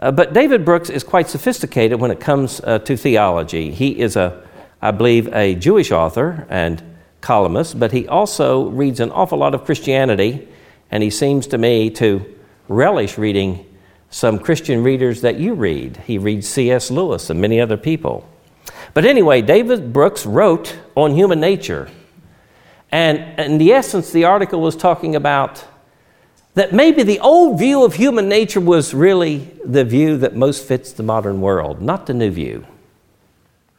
Uh, 0.00 0.10
but 0.10 0.32
David 0.32 0.64
Brooks 0.64 0.88
is 0.88 1.04
quite 1.04 1.28
sophisticated 1.28 2.00
when 2.00 2.10
it 2.10 2.20
comes 2.20 2.60
uh, 2.64 2.78
to 2.80 2.96
theology. 2.96 3.70
He 3.70 4.00
is 4.00 4.16
a, 4.16 4.42
I 4.80 4.90
believe, 4.92 5.32
a 5.34 5.54
Jewish 5.54 5.92
author 5.92 6.46
and 6.48 6.82
columnist, 7.20 7.78
but 7.78 7.92
he 7.92 8.08
also 8.08 8.68
reads 8.70 8.98
an 8.98 9.10
awful 9.12 9.38
lot 9.38 9.54
of 9.54 9.66
Christianity, 9.66 10.48
and 10.90 11.02
he 11.02 11.10
seems 11.10 11.46
to 11.48 11.58
me 11.58 11.90
to 11.90 12.24
relish 12.66 13.18
reading 13.18 13.66
some 14.08 14.38
Christian 14.38 14.82
readers 14.82 15.20
that 15.20 15.38
you 15.38 15.52
read. 15.52 15.98
He 15.98 16.16
reads 16.16 16.48
C.S. 16.48 16.90
Lewis 16.90 17.28
and 17.28 17.38
many 17.38 17.60
other 17.60 17.76
people. 17.76 18.26
But 18.94 19.04
anyway, 19.04 19.42
David 19.42 19.92
Brooks 19.92 20.24
wrote 20.24 20.76
on 20.96 21.14
human 21.14 21.40
nature. 21.40 21.88
And 22.90 23.38
in 23.38 23.58
the 23.58 23.72
essence, 23.72 24.10
the 24.10 24.24
article 24.24 24.60
was 24.60 24.76
talking 24.76 25.14
about 25.14 25.64
that 26.54 26.72
maybe 26.72 27.02
the 27.02 27.20
old 27.20 27.58
view 27.58 27.84
of 27.84 27.94
human 27.94 28.28
nature 28.28 28.60
was 28.60 28.92
really 28.92 29.50
the 29.64 29.84
view 29.84 30.16
that 30.18 30.34
most 30.34 30.66
fits 30.66 30.92
the 30.92 31.02
modern 31.02 31.40
world, 31.40 31.80
not 31.80 32.06
the 32.06 32.14
new 32.14 32.30
view. 32.30 32.66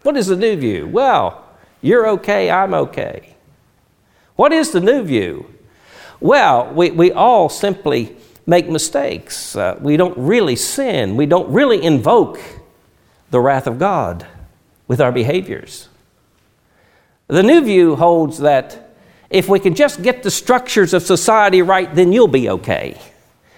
What 0.03 0.17
is 0.17 0.27
the 0.27 0.35
new 0.35 0.55
view? 0.55 0.87
Well, 0.87 1.45
you're 1.81 2.07
okay, 2.09 2.49
I'm 2.49 2.73
okay. 2.73 3.35
What 4.35 4.53
is 4.53 4.71
the 4.71 4.79
new 4.79 5.03
view? 5.03 5.53
Well, 6.19 6.71
we, 6.73 6.91
we 6.91 7.11
all 7.11 7.49
simply 7.49 8.15
make 8.45 8.69
mistakes. 8.69 9.55
Uh, 9.55 9.77
we 9.81 9.97
don't 9.97 10.17
really 10.17 10.55
sin. 10.55 11.15
We 11.15 11.25
don't 11.25 11.51
really 11.51 11.83
invoke 11.83 12.39
the 13.31 13.39
wrath 13.39 13.67
of 13.67 13.79
God 13.79 14.25
with 14.87 15.01
our 15.01 15.11
behaviors. 15.11 15.89
The 17.27 17.43
new 17.43 17.61
view 17.61 17.95
holds 17.95 18.39
that 18.39 18.90
if 19.31 19.47
we 19.47 19.59
can 19.59 19.73
just 19.73 20.03
get 20.03 20.23
the 20.23 20.31
structures 20.31 20.93
of 20.93 21.03
society 21.03 21.61
right, 21.61 21.93
then 21.95 22.11
you'll 22.11 22.27
be 22.27 22.49
okay. 22.49 22.99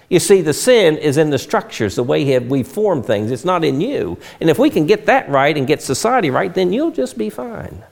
You 0.08 0.20
see, 0.20 0.40
the 0.40 0.52
sin 0.52 0.96
is 0.96 1.16
in 1.16 1.30
the 1.30 1.38
structures, 1.38 1.96
the 1.96 2.02
way 2.02 2.38
we 2.38 2.62
form 2.62 3.02
things. 3.02 3.30
It's 3.30 3.44
not 3.44 3.64
in 3.64 3.80
you. 3.80 4.18
And 4.40 4.48
if 4.48 4.58
we 4.58 4.70
can 4.70 4.86
get 4.86 5.06
that 5.06 5.28
right 5.28 5.56
and 5.56 5.66
get 5.66 5.82
society 5.82 6.30
right, 6.30 6.54
then 6.54 6.72
you'll 6.72 6.92
just 6.92 7.18
be 7.18 7.30
fine. 7.30 7.82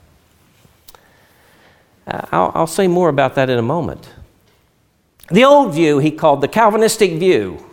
Uh, 2.07 2.27
I'll, 2.31 2.53
I'll 2.55 2.67
say 2.67 2.87
more 2.87 3.09
about 3.09 3.35
that 3.35 3.51
in 3.51 3.59
a 3.59 3.63
moment. 3.63 4.09
The 5.31 5.45
old 5.45 5.75
view 5.75 5.99
he 5.99 6.11
called 6.11 6.41
the 6.41 6.49
Calvinistic 6.49 7.19
view 7.19 7.65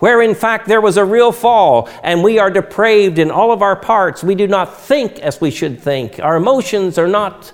where 0.00 0.22
in 0.22 0.34
fact 0.34 0.66
there 0.66 0.80
was 0.80 0.96
a 0.96 1.04
real 1.04 1.30
fall 1.30 1.88
and 2.02 2.24
we 2.24 2.38
are 2.38 2.50
depraved 2.50 3.18
in 3.18 3.30
all 3.30 3.52
of 3.52 3.62
our 3.62 3.76
parts. 3.76 4.24
We 4.24 4.34
do 4.34 4.48
not 4.48 4.80
think 4.80 5.20
as 5.20 5.40
we 5.40 5.50
should 5.50 5.80
think. 5.80 6.18
Our 6.18 6.36
emotions 6.36 6.98
are 6.98 7.06
not 7.06 7.52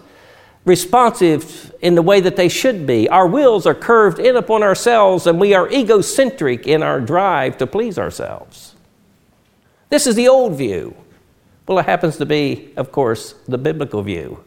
responsive 0.67 1.73
in 1.81 1.95
the 1.95 2.03
way 2.03 2.21
that 2.21 2.37
they 2.37 2.49
should 2.49 2.87
be. 2.87 3.09
Our 3.09 3.27
wills 3.27 3.67
are 3.67 3.75
curved 3.75 4.19
in 4.19 4.37
upon 4.37 4.63
ourselves 4.63 5.27
and 5.27 5.41
we 5.41 5.55
are 5.55 5.71
egocentric 5.71 6.67
in 6.67 6.83
our 6.83 7.01
drive 7.01 7.57
to 7.59 7.67
please 7.67 7.99
ourselves. 7.99 8.75
This 9.89 10.07
is 10.07 10.17
the 10.17 10.29
old 10.29 10.59
view. 10.59 10.95
Well, 11.67 11.79
it 11.79 11.87
happens 11.87 12.17
to 12.19 12.27
be, 12.27 12.73
of 12.77 12.93
course, 12.93 13.35
the 13.47 13.59
biblical 13.59 14.03
view. 14.03 14.45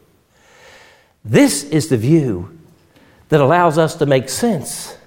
This 1.23 1.63
is 1.63 1.87
the 1.87 1.97
view 1.97 2.57
that 3.29 3.41
allows 3.41 3.77
us 3.77 3.95
to 3.95 4.05
make 4.05 4.29
sense 4.29 4.97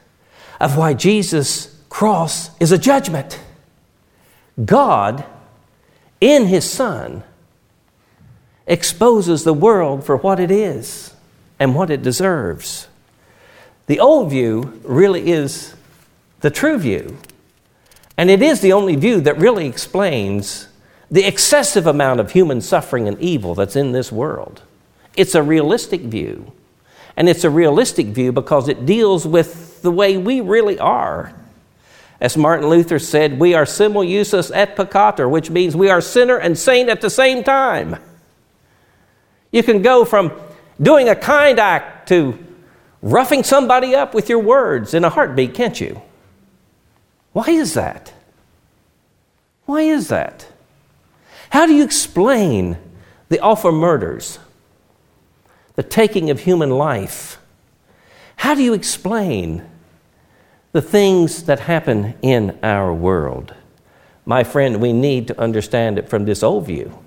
of 0.60 0.76
why 0.76 0.94
Jesus 0.94 1.78
cross 1.88 2.50
is 2.58 2.72
a 2.72 2.78
judgment. 2.78 3.38
God, 4.64 5.24
in 6.20 6.46
His 6.46 6.68
Son, 6.68 7.24
exposes 8.72 9.44
the 9.44 9.52
world 9.52 10.02
for 10.02 10.16
what 10.16 10.40
it 10.40 10.50
is 10.50 11.14
and 11.58 11.74
what 11.74 11.90
it 11.90 12.02
deserves. 12.02 12.88
The 13.86 14.00
old 14.00 14.30
view 14.30 14.80
really 14.82 15.30
is 15.30 15.74
the 16.40 16.50
true 16.50 16.78
view. 16.78 17.18
And 18.16 18.30
it 18.30 18.40
is 18.40 18.60
the 18.60 18.72
only 18.72 18.96
view 18.96 19.20
that 19.20 19.36
really 19.36 19.66
explains 19.66 20.68
the 21.10 21.24
excessive 21.24 21.86
amount 21.86 22.20
of 22.20 22.32
human 22.32 22.62
suffering 22.62 23.06
and 23.06 23.20
evil 23.20 23.54
that's 23.54 23.76
in 23.76 23.92
this 23.92 24.10
world. 24.10 24.62
It's 25.16 25.34
a 25.34 25.42
realistic 25.42 26.00
view. 26.00 26.52
And 27.14 27.28
it's 27.28 27.44
a 27.44 27.50
realistic 27.50 28.06
view 28.06 28.32
because 28.32 28.68
it 28.68 28.86
deals 28.86 29.26
with 29.26 29.82
the 29.82 29.90
way 29.90 30.16
we 30.16 30.40
really 30.40 30.78
are. 30.78 31.34
As 32.22 32.38
Martin 32.38 32.70
Luther 32.70 32.98
said, 32.98 33.38
we 33.38 33.52
are 33.52 33.66
simul 33.66 34.04
justus 34.04 34.50
et 34.54 34.76
peccator, 34.76 35.28
which 35.28 35.50
means 35.50 35.76
we 35.76 35.90
are 35.90 36.00
sinner 36.00 36.38
and 36.38 36.58
saint 36.58 36.88
at 36.88 37.02
the 37.02 37.10
same 37.10 37.44
time. 37.44 37.98
You 39.52 39.62
can 39.62 39.82
go 39.82 40.04
from 40.04 40.32
doing 40.80 41.08
a 41.08 41.14
kind 41.14 41.60
act 41.60 42.08
to 42.08 42.38
roughing 43.02 43.44
somebody 43.44 43.94
up 43.94 44.14
with 44.14 44.28
your 44.28 44.38
words 44.38 44.94
in 44.94 45.04
a 45.04 45.10
heartbeat, 45.10 45.54
can't 45.54 45.80
you? 45.80 46.02
Why 47.32 47.50
is 47.50 47.74
that? 47.74 48.12
Why 49.66 49.82
is 49.82 50.08
that? 50.08 50.46
How 51.50 51.66
do 51.66 51.74
you 51.74 51.84
explain 51.84 52.78
the 53.28 53.40
awful 53.40 53.72
murders, 53.72 54.38
the 55.76 55.82
taking 55.82 56.30
of 56.30 56.40
human 56.40 56.70
life? 56.70 57.38
How 58.36 58.54
do 58.54 58.62
you 58.62 58.72
explain 58.72 59.64
the 60.72 60.82
things 60.82 61.44
that 61.44 61.60
happen 61.60 62.14
in 62.22 62.58
our 62.62 62.92
world? 62.92 63.54
My 64.24 64.44
friend, 64.44 64.80
we 64.80 64.92
need 64.92 65.28
to 65.28 65.40
understand 65.40 65.98
it 65.98 66.08
from 66.08 66.24
this 66.24 66.42
old 66.42 66.66
view 66.66 66.98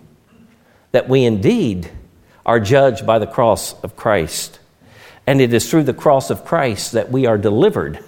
that 0.92 1.10
we 1.10 1.25
indeed 1.25 1.90
are 2.46 2.60
judged 2.60 3.06
by 3.06 3.20
the 3.20 3.28
cross 3.28 3.74
of 3.82 3.96
Christ. 3.96 4.60
And 5.28 5.42
it 5.42 5.54
is 5.54 5.70
through 5.70 5.84
the 5.84 5.94
cross 5.94 6.30
of 6.30 6.46
Christ 6.46 6.92
that 6.92 7.12
we 7.12 7.25
are 7.25 7.38
delivered 7.38 8.04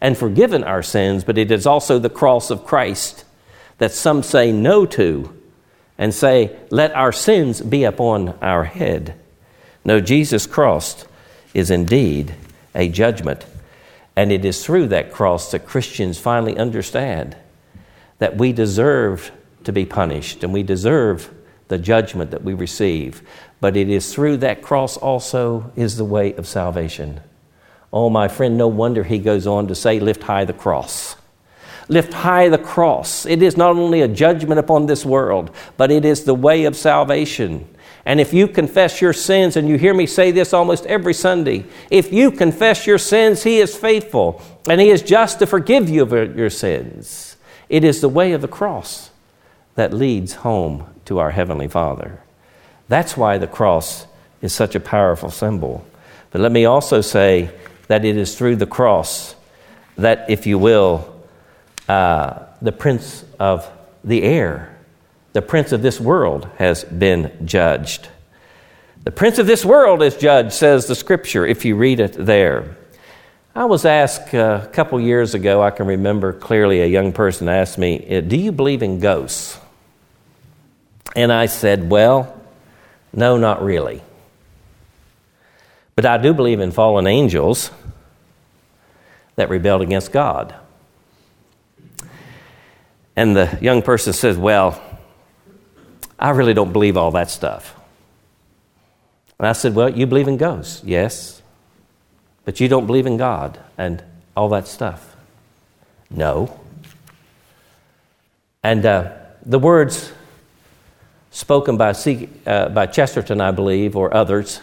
and 0.00 0.16
forgiven 0.16 0.64
our 0.64 0.82
sins, 0.82 1.24
but 1.24 1.38
it 1.38 1.50
is 1.50 1.66
also 1.66 1.98
the 1.98 2.10
cross 2.10 2.50
of 2.50 2.64
Christ 2.64 3.24
that 3.78 3.92
some 3.92 4.22
say 4.22 4.50
no 4.50 4.86
to 4.86 5.36
and 5.98 6.14
say, 6.14 6.56
Let 6.70 6.92
our 6.94 7.12
sins 7.12 7.60
be 7.60 7.84
upon 7.84 8.30
our 8.40 8.64
head. 8.64 9.14
No, 9.84 10.00
Jesus' 10.00 10.46
cross 10.46 11.04
is 11.54 11.70
indeed 11.70 12.34
a 12.74 12.88
judgment. 12.88 13.46
And 14.16 14.32
it 14.32 14.44
is 14.44 14.64
through 14.64 14.88
that 14.88 15.12
cross 15.12 15.50
that 15.52 15.66
Christians 15.66 16.18
finally 16.18 16.56
understand 16.58 17.36
that 18.18 18.36
we 18.36 18.52
deserve 18.52 19.30
to 19.64 19.72
be 19.72 19.86
punished 19.86 20.42
and 20.42 20.52
we 20.52 20.62
deserve 20.62 21.32
the 21.70 21.78
judgment 21.78 22.32
that 22.32 22.44
we 22.44 22.52
receive. 22.52 23.22
But 23.60 23.76
it 23.76 23.88
is 23.88 24.12
through 24.12 24.38
that 24.38 24.60
cross 24.60 24.96
also 24.96 25.72
is 25.76 25.96
the 25.96 26.04
way 26.04 26.34
of 26.34 26.46
salvation. 26.46 27.20
Oh, 27.92 28.10
my 28.10 28.28
friend, 28.28 28.58
no 28.58 28.68
wonder 28.68 29.04
he 29.04 29.18
goes 29.18 29.46
on 29.46 29.68
to 29.68 29.74
say, 29.74 29.98
Lift 29.98 30.24
high 30.24 30.44
the 30.44 30.52
cross. 30.52 31.16
Lift 31.88 32.12
high 32.12 32.48
the 32.48 32.58
cross. 32.58 33.24
It 33.24 33.42
is 33.42 33.56
not 33.56 33.76
only 33.76 34.00
a 34.00 34.08
judgment 34.08 34.60
upon 34.60 34.86
this 34.86 35.04
world, 35.04 35.50
but 35.76 35.90
it 35.90 36.04
is 36.04 36.24
the 36.24 36.34
way 36.34 36.64
of 36.64 36.76
salvation. 36.76 37.66
And 38.04 38.20
if 38.20 38.32
you 38.32 38.48
confess 38.48 39.00
your 39.00 39.12
sins, 39.12 39.56
and 39.56 39.68
you 39.68 39.76
hear 39.76 39.94
me 39.94 40.06
say 40.06 40.30
this 40.30 40.52
almost 40.52 40.86
every 40.86 41.14
Sunday, 41.14 41.66
if 41.90 42.12
you 42.12 42.30
confess 42.30 42.86
your 42.86 42.98
sins, 42.98 43.42
He 43.42 43.58
is 43.58 43.76
faithful 43.76 44.42
and 44.68 44.80
He 44.80 44.90
is 44.90 45.02
just 45.02 45.38
to 45.40 45.46
forgive 45.46 45.88
you 45.88 46.02
of 46.02 46.12
your 46.12 46.50
sins. 46.50 47.36
It 47.68 47.84
is 47.84 48.00
the 48.00 48.08
way 48.08 48.32
of 48.32 48.40
the 48.40 48.48
cross 48.48 49.10
that 49.74 49.92
leads 49.92 50.34
home 50.34 50.86
to 51.10 51.18
our 51.18 51.32
Heavenly 51.32 51.66
Father. 51.66 52.20
That's 52.86 53.16
why 53.16 53.36
the 53.38 53.48
cross 53.48 54.06
is 54.42 54.52
such 54.52 54.76
a 54.76 54.80
powerful 54.80 55.28
symbol. 55.28 55.84
But 56.30 56.40
let 56.40 56.52
me 56.52 56.66
also 56.66 57.00
say 57.00 57.50
that 57.88 58.04
it 58.04 58.16
is 58.16 58.38
through 58.38 58.56
the 58.56 58.66
cross 58.66 59.34
that, 59.96 60.30
if 60.30 60.46
you 60.46 60.56
will, 60.56 61.12
uh, 61.88 62.44
the 62.62 62.70
prince 62.70 63.24
of 63.40 63.68
the 64.04 64.22
air, 64.22 64.72
the 65.32 65.42
prince 65.42 65.72
of 65.72 65.82
this 65.82 65.98
world, 65.98 66.48
has 66.58 66.84
been 66.84 67.44
judged. 67.44 68.06
The 69.02 69.10
prince 69.10 69.40
of 69.40 69.48
this 69.48 69.64
world 69.64 70.04
is 70.04 70.16
judged, 70.16 70.52
says 70.52 70.86
the 70.86 70.94
scripture, 70.94 71.44
if 71.44 71.64
you 71.64 71.74
read 71.74 71.98
it 71.98 72.12
there. 72.12 72.76
I 73.52 73.64
was 73.64 73.84
asked 73.84 74.32
uh, 74.32 74.60
a 74.62 74.68
couple 74.68 75.00
years 75.00 75.34
ago, 75.34 75.60
I 75.60 75.72
can 75.72 75.88
remember 75.88 76.32
clearly 76.32 76.82
a 76.82 76.86
young 76.86 77.10
person 77.10 77.48
asked 77.48 77.78
me, 77.78 78.20
Do 78.20 78.36
you 78.36 78.52
believe 78.52 78.84
in 78.84 79.00
ghosts? 79.00 79.58
And 81.14 81.32
I 81.32 81.46
said, 81.46 81.90
Well, 81.90 82.40
no, 83.12 83.36
not 83.36 83.62
really. 83.62 84.02
But 85.96 86.06
I 86.06 86.18
do 86.18 86.32
believe 86.32 86.60
in 86.60 86.70
fallen 86.70 87.06
angels 87.06 87.70
that 89.36 89.48
rebelled 89.48 89.82
against 89.82 90.12
God. 90.12 90.54
And 93.16 93.36
the 93.36 93.58
young 93.60 93.82
person 93.82 94.12
says, 94.12 94.36
Well, 94.36 94.80
I 96.18 96.30
really 96.30 96.54
don't 96.54 96.72
believe 96.72 96.96
all 96.96 97.10
that 97.12 97.30
stuff. 97.30 97.74
And 99.38 99.48
I 99.48 99.52
said, 99.52 99.74
Well, 99.74 99.90
you 99.90 100.06
believe 100.06 100.28
in 100.28 100.36
ghosts? 100.36 100.82
Yes. 100.84 101.42
But 102.44 102.60
you 102.60 102.68
don't 102.68 102.86
believe 102.86 103.06
in 103.06 103.16
God 103.16 103.58
and 103.76 104.02
all 104.36 104.48
that 104.50 104.66
stuff? 104.66 105.16
No. 106.10 106.60
And 108.62 108.84
uh, 108.84 109.12
the 109.44 109.58
words 109.58 110.12
spoken 111.30 111.76
by, 111.76 111.94
uh, 112.46 112.68
by 112.68 112.86
Chesterton, 112.86 113.40
I 113.40 113.52
believe, 113.52 113.96
or 113.96 114.12
others, 114.12 114.60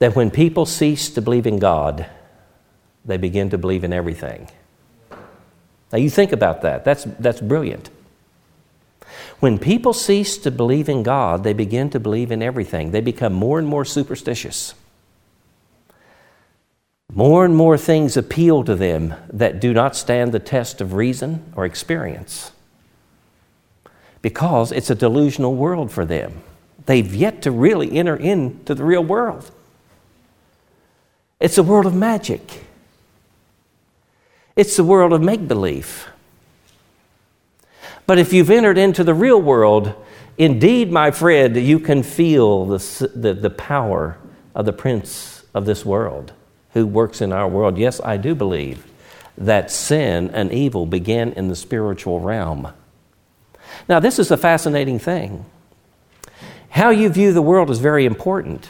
that 0.00 0.16
when 0.16 0.30
people 0.30 0.66
cease 0.66 1.08
to 1.10 1.22
believe 1.22 1.46
in 1.46 1.58
God, 1.58 2.06
they 3.04 3.16
begin 3.16 3.50
to 3.50 3.58
believe 3.58 3.84
in 3.84 3.92
everything. 3.92 4.48
Now, 5.92 5.98
you 5.98 6.10
think 6.10 6.32
about 6.32 6.62
that. 6.62 6.84
That's, 6.84 7.04
that's 7.04 7.40
brilliant. 7.40 7.90
When 9.38 9.58
people 9.58 9.92
cease 9.92 10.38
to 10.38 10.50
believe 10.50 10.88
in 10.88 11.02
God, 11.02 11.44
they 11.44 11.52
begin 11.52 11.90
to 11.90 12.00
believe 12.00 12.32
in 12.32 12.42
everything. 12.42 12.90
They 12.90 13.00
become 13.00 13.32
more 13.32 13.58
and 13.58 13.68
more 13.68 13.84
superstitious. 13.84 14.74
More 17.12 17.44
and 17.44 17.54
more 17.54 17.78
things 17.78 18.16
appeal 18.16 18.64
to 18.64 18.74
them 18.74 19.14
that 19.32 19.60
do 19.60 19.72
not 19.72 19.94
stand 19.94 20.32
the 20.32 20.40
test 20.40 20.80
of 20.80 20.94
reason 20.94 21.52
or 21.54 21.64
experience 21.64 22.50
because 24.24 24.72
it's 24.72 24.88
a 24.88 24.94
delusional 24.94 25.54
world 25.54 25.92
for 25.92 26.06
them. 26.06 26.32
They've 26.86 27.14
yet 27.14 27.42
to 27.42 27.50
really 27.50 27.92
enter 27.92 28.16
into 28.16 28.74
the 28.74 28.82
real 28.82 29.04
world. 29.04 29.50
It's 31.38 31.58
a 31.58 31.62
world 31.62 31.84
of 31.84 31.94
magic. 31.94 32.64
It's 34.56 34.78
the 34.78 34.82
world 34.82 35.12
of 35.12 35.20
make 35.20 35.46
believe. 35.46 36.08
But 38.06 38.18
if 38.18 38.32
you've 38.32 38.48
entered 38.48 38.78
into 38.78 39.04
the 39.04 39.12
real 39.12 39.42
world, 39.42 39.92
indeed, 40.38 40.90
my 40.90 41.10
friend, 41.10 41.54
you 41.54 41.78
can 41.78 42.02
feel 42.02 42.64
the, 42.64 43.10
the, 43.14 43.34
the, 43.34 43.50
power 43.50 44.16
of 44.54 44.64
the 44.64 44.72
prince 44.72 45.44
of 45.52 45.66
this 45.66 45.84
world 45.84 46.32
who 46.72 46.86
works 46.86 47.20
in 47.20 47.30
our 47.30 47.46
world. 47.46 47.76
Yes, 47.76 48.00
I 48.02 48.16
do 48.16 48.34
believe 48.34 48.86
that 49.36 49.70
sin 49.70 50.30
and 50.30 50.50
evil 50.50 50.86
began 50.86 51.32
in 51.32 51.48
the 51.48 51.56
spiritual 51.56 52.20
realm. 52.20 52.72
Now, 53.88 54.00
this 54.00 54.18
is 54.18 54.30
a 54.30 54.36
fascinating 54.36 54.98
thing. 54.98 55.44
How 56.70 56.90
you 56.90 57.08
view 57.08 57.32
the 57.32 57.42
world 57.42 57.70
is 57.70 57.78
very 57.78 58.04
important. 58.04 58.68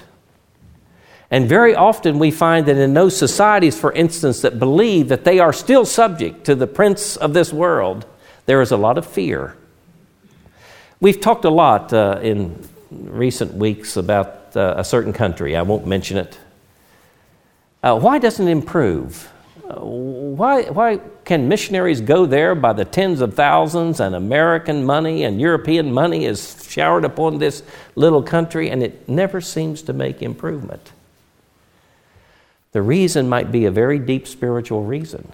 And 1.30 1.48
very 1.48 1.74
often 1.74 2.18
we 2.18 2.30
find 2.30 2.66
that 2.66 2.76
in 2.76 2.94
those 2.94 3.16
societies, 3.16 3.78
for 3.78 3.92
instance, 3.92 4.42
that 4.42 4.58
believe 4.58 5.08
that 5.08 5.24
they 5.24 5.38
are 5.38 5.52
still 5.52 5.84
subject 5.84 6.44
to 6.44 6.54
the 6.54 6.66
prince 6.66 7.16
of 7.16 7.32
this 7.32 7.52
world, 7.52 8.06
there 8.46 8.60
is 8.60 8.70
a 8.70 8.76
lot 8.76 8.98
of 8.98 9.06
fear. 9.06 9.56
We've 11.00 11.20
talked 11.20 11.44
a 11.44 11.50
lot 11.50 11.92
uh, 11.92 12.20
in 12.22 12.68
recent 12.90 13.54
weeks 13.54 13.96
about 13.96 14.56
uh, 14.56 14.74
a 14.76 14.84
certain 14.84 15.12
country. 15.12 15.56
I 15.56 15.62
won't 15.62 15.86
mention 15.86 16.18
it. 16.18 16.38
Uh, 17.82 17.98
why 17.98 18.18
doesn't 18.18 18.46
it 18.46 18.50
improve? 18.50 19.30
Why, 19.66 20.64
why 20.64 20.98
can 21.24 21.48
missionaries 21.48 22.00
go 22.00 22.26
there 22.26 22.54
by 22.54 22.74
the 22.74 22.84
tens 22.84 23.20
of 23.20 23.34
thousands 23.34 23.98
and 23.98 24.14
American 24.14 24.84
money 24.84 25.24
and 25.24 25.40
European 25.40 25.92
money 25.92 26.26
is 26.26 26.66
showered 26.68 27.04
upon 27.04 27.38
this 27.38 27.62
little 27.94 28.22
country 28.22 28.68
and 28.68 28.82
it 28.82 29.08
never 29.08 29.40
seems 29.40 29.82
to 29.82 29.92
make 29.92 30.20
improvement? 30.22 30.92
The 32.72 32.82
reason 32.82 33.28
might 33.28 33.52
be 33.52 33.64
a 33.64 33.70
very 33.70 33.98
deep 33.98 34.26
spiritual 34.26 34.84
reason. 34.84 35.32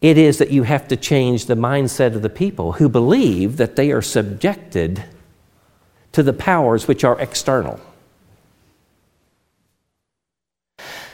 It 0.00 0.18
is 0.18 0.38
that 0.38 0.50
you 0.50 0.64
have 0.64 0.88
to 0.88 0.96
change 0.96 1.46
the 1.46 1.54
mindset 1.54 2.14
of 2.14 2.22
the 2.22 2.30
people 2.30 2.72
who 2.72 2.88
believe 2.88 3.56
that 3.58 3.76
they 3.76 3.92
are 3.92 4.02
subjected 4.02 5.04
to 6.12 6.22
the 6.22 6.32
powers 6.32 6.88
which 6.88 7.04
are 7.04 7.20
external, 7.20 7.78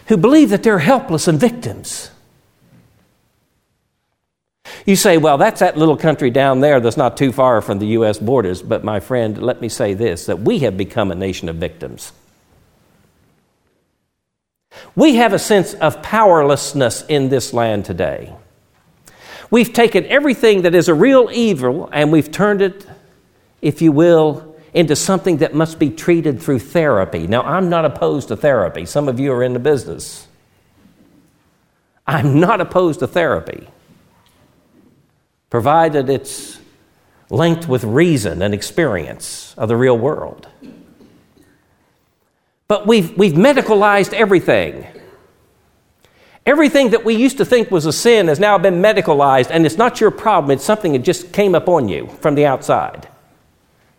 who 0.06 0.16
believe 0.16 0.50
that 0.50 0.62
they're 0.62 0.78
helpless 0.78 1.28
and 1.28 1.38
victims. 1.38 2.10
You 4.84 4.94
say, 4.94 5.18
well, 5.18 5.36
that's 5.36 5.60
that 5.60 5.76
little 5.76 5.96
country 5.96 6.30
down 6.30 6.60
there 6.60 6.78
that's 6.78 6.96
not 6.96 7.16
too 7.16 7.32
far 7.32 7.60
from 7.60 7.80
the 7.80 7.86
U.S. 7.88 8.18
borders. 8.18 8.62
But, 8.62 8.84
my 8.84 9.00
friend, 9.00 9.42
let 9.42 9.60
me 9.60 9.68
say 9.68 9.94
this 9.94 10.26
that 10.26 10.40
we 10.40 10.60
have 10.60 10.76
become 10.76 11.10
a 11.10 11.14
nation 11.14 11.48
of 11.48 11.56
victims. 11.56 12.12
We 14.94 15.16
have 15.16 15.32
a 15.32 15.38
sense 15.38 15.74
of 15.74 16.02
powerlessness 16.02 17.04
in 17.08 17.28
this 17.28 17.52
land 17.52 17.84
today. 17.84 18.32
We've 19.50 19.72
taken 19.72 20.04
everything 20.06 20.62
that 20.62 20.74
is 20.74 20.88
a 20.88 20.94
real 20.94 21.30
evil 21.32 21.88
and 21.92 22.12
we've 22.12 22.30
turned 22.30 22.62
it, 22.62 22.86
if 23.62 23.80
you 23.80 23.92
will, 23.92 24.55
into 24.76 24.94
something 24.94 25.38
that 25.38 25.54
must 25.54 25.78
be 25.78 25.88
treated 25.88 26.40
through 26.40 26.58
therapy. 26.58 27.26
Now, 27.26 27.40
I'm 27.40 27.70
not 27.70 27.86
opposed 27.86 28.28
to 28.28 28.36
therapy. 28.36 28.84
Some 28.84 29.08
of 29.08 29.18
you 29.18 29.32
are 29.32 29.42
in 29.42 29.54
the 29.54 29.58
business. 29.58 30.28
I'm 32.06 32.38
not 32.38 32.60
opposed 32.60 33.00
to 33.00 33.06
therapy 33.06 33.68
provided 35.48 36.10
it's 36.10 36.58
linked 37.30 37.66
with 37.66 37.84
reason 37.84 38.42
and 38.42 38.52
experience 38.52 39.54
of 39.56 39.68
the 39.68 39.76
real 39.76 39.96
world. 39.96 40.46
But 42.68 42.86
we've, 42.86 43.16
we've 43.16 43.32
medicalized 43.32 44.12
everything. 44.12 44.86
Everything 46.44 46.90
that 46.90 47.02
we 47.02 47.14
used 47.14 47.38
to 47.38 47.46
think 47.46 47.70
was 47.70 47.86
a 47.86 47.92
sin 47.92 48.28
has 48.28 48.38
now 48.38 48.58
been 48.58 48.82
medicalized, 48.82 49.48
and 49.50 49.64
it's 49.64 49.78
not 49.78 50.02
your 50.02 50.10
problem, 50.10 50.50
it's 50.50 50.64
something 50.64 50.92
that 50.92 50.98
just 50.98 51.32
came 51.32 51.54
upon 51.54 51.88
you 51.88 52.08
from 52.20 52.34
the 52.34 52.44
outside. 52.44 53.08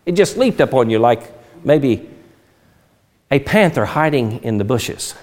It 0.08 0.16
just 0.16 0.38
leaped 0.38 0.62
up 0.62 0.72
on 0.72 0.88
you 0.88 0.98
like 0.98 1.30
maybe 1.62 2.08
a 3.30 3.40
panther 3.40 3.84
hiding 3.84 4.42
in 4.42 4.56
the 4.56 4.64
bushes. 4.64 5.14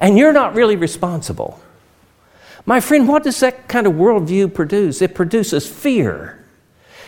And 0.00 0.18
you're 0.18 0.32
not 0.32 0.56
really 0.56 0.74
responsible. 0.74 1.60
My 2.64 2.80
friend, 2.80 3.06
what 3.06 3.22
does 3.22 3.38
that 3.38 3.68
kind 3.68 3.86
of 3.86 3.92
worldview 3.92 4.52
produce? 4.52 5.00
It 5.00 5.14
produces 5.14 5.64
fear, 5.64 6.44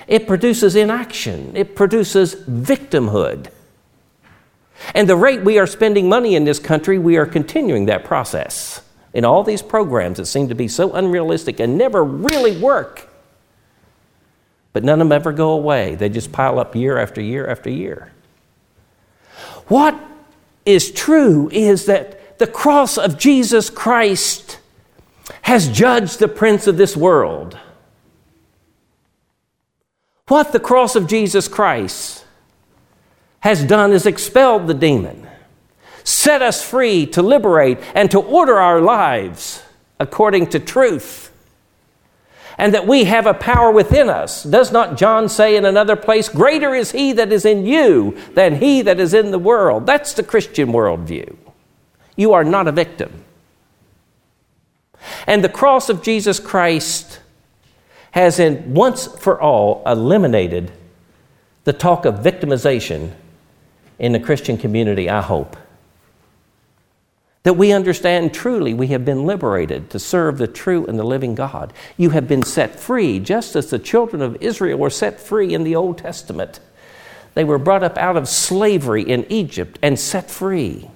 it 0.07 0.29
produces 0.29 0.77
inaction, 0.77 1.57
it 1.57 1.75
produces 1.75 2.37
victimhood. 2.37 3.51
And 4.95 5.09
the 5.09 5.17
rate 5.17 5.43
we 5.43 5.59
are 5.59 5.67
spending 5.67 6.09
money 6.09 6.37
in 6.37 6.45
this 6.45 6.61
country, 6.61 7.01
we 7.01 7.17
are 7.17 7.27
continuing 7.27 7.87
that 7.87 8.05
process 8.05 8.81
in 9.13 9.25
all 9.25 9.43
these 9.43 9.61
programs 9.61 10.19
that 10.19 10.27
seem 10.27 10.49
to 10.51 10.55
be 10.55 10.69
so 10.69 10.93
unrealistic 10.93 11.59
and 11.59 11.77
never 11.77 12.05
really 12.05 12.57
work. 12.61 13.09
But 14.79 14.85
none 14.85 15.01
of 15.01 15.09
them 15.09 15.13
ever 15.13 15.33
go 15.33 15.51
away, 15.51 15.97
they 15.97 16.09
just 16.09 16.31
pile 16.31 16.61
up 16.61 16.77
year 16.77 16.99
after 16.99 17.21
year 17.21 17.49
after 17.49 17.69
year. 17.69 18.13
What 19.67 19.99
is 20.65 20.93
true 20.93 21.51
is 21.51 21.87
that 21.87 22.39
the 22.39 22.47
cross 22.47 22.97
of 22.97 23.19
Jesus 23.19 23.71
Christ 23.71 24.61
has 25.43 25.67
judged 25.67 26.21
the 26.21 26.29
prince 26.29 26.69
of 26.69 26.77
this 26.77 26.97
world. 26.97 27.59
What 30.29 30.53
the 30.53 30.61
cross 30.61 30.95
of 30.95 31.09
Jesus 31.09 31.49
Christ 31.49 32.25
has 33.41 33.65
done 33.65 33.91
is 33.91 34.07
expelled 34.07 34.69
the 34.69 34.75
demon, 34.75 35.27
set 36.05 36.41
us 36.41 36.63
free 36.63 37.05
to 37.07 37.21
liberate 37.21 37.79
and 37.97 38.09
to 38.13 38.21
order 38.21 38.61
our 38.61 38.81
lives 38.81 39.61
according 39.99 40.51
to 40.51 40.61
truth. 40.61 41.28
And 42.59 42.75
that 42.75 42.89
we 42.89 43.05
have 43.05 43.27
a 43.27 43.35
power 43.35 43.71
within 43.71 44.11
us. 44.11 44.43
Does 44.43 44.73
not 44.73 44.99
John 44.99 45.29
say 45.29 45.57
in 45.57 45.65
another 45.65 45.95
place, 45.95 46.29
Greater 46.29 46.75
is 46.75 46.91
he 46.91 47.13
that 47.13 47.33
is 47.33 47.45
in 47.45 47.65
you 47.65 48.19
than 48.35 48.57
he 48.57 48.83
that 48.83 48.99
is 48.99 49.15
in 49.15 49.31
the 49.31 49.39
world? 49.39 49.87
That's 49.87 50.13
the 50.13 50.25
Christian 50.25 50.73
worldview. 50.73 51.37
You 52.17 52.33
are 52.33 52.43
not 52.43 52.67
a 52.67 52.73
victim. 52.73 53.25
And 55.27 55.45
the 55.45 55.49
cross 55.49 55.89
of 55.89 56.03
Jesus 56.03 56.41
Christ 56.41 57.21
has, 58.11 58.41
in 58.41 58.75
once 58.75 59.07
for 59.07 59.41
all, 59.41 59.83
eliminated 59.87 60.73
the 61.65 61.73
talk 61.73 62.05
of 62.05 62.17
victimization 62.17 63.13
in 63.99 64.13
the 64.13 64.21
Christian 64.21 64.59
community, 64.59 65.09
I 65.09 65.23
hope. 65.23 65.57
That 67.49 67.55
we 67.55 67.73
understand 67.73 68.35
truly 68.35 68.75
we 68.75 68.89
have 68.89 69.07
been 69.07 69.25
liberated 69.25 69.89
to 69.93 69.99
serve 69.99 70.37
the 70.37 70.47
true 70.47 70.85
and 70.85 70.99
the 70.99 71.03
living 71.03 71.35
God. 71.35 71.73
You 71.97 72.11
have 72.11 72.29
been 72.29 72.43
set 72.43 72.79
free, 72.79 73.19
just 73.19 73.57
as 73.57 73.71
the 73.71 73.79
children 73.79 74.21
of 74.21 74.37
Israel 74.43 74.79
were 74.79 74.91
set 74.91 75.19
free 75.19 75.55
in 75.55 75.65
the 75.65 75.75
Old 75.75 75.97
Testament. 75.97 76.61
They 77.33 77.45
were 77.45 77.57
brought 77.57 77.83
up 77.83 77.97
out 77.97 78.19
of 78.19 78.29
slavery 78.29 79.03
in 79.03 79.25
Egypt 79.33 79.79
and 79.81 79.99
set 79.99 80.31
free. 80.31 80.91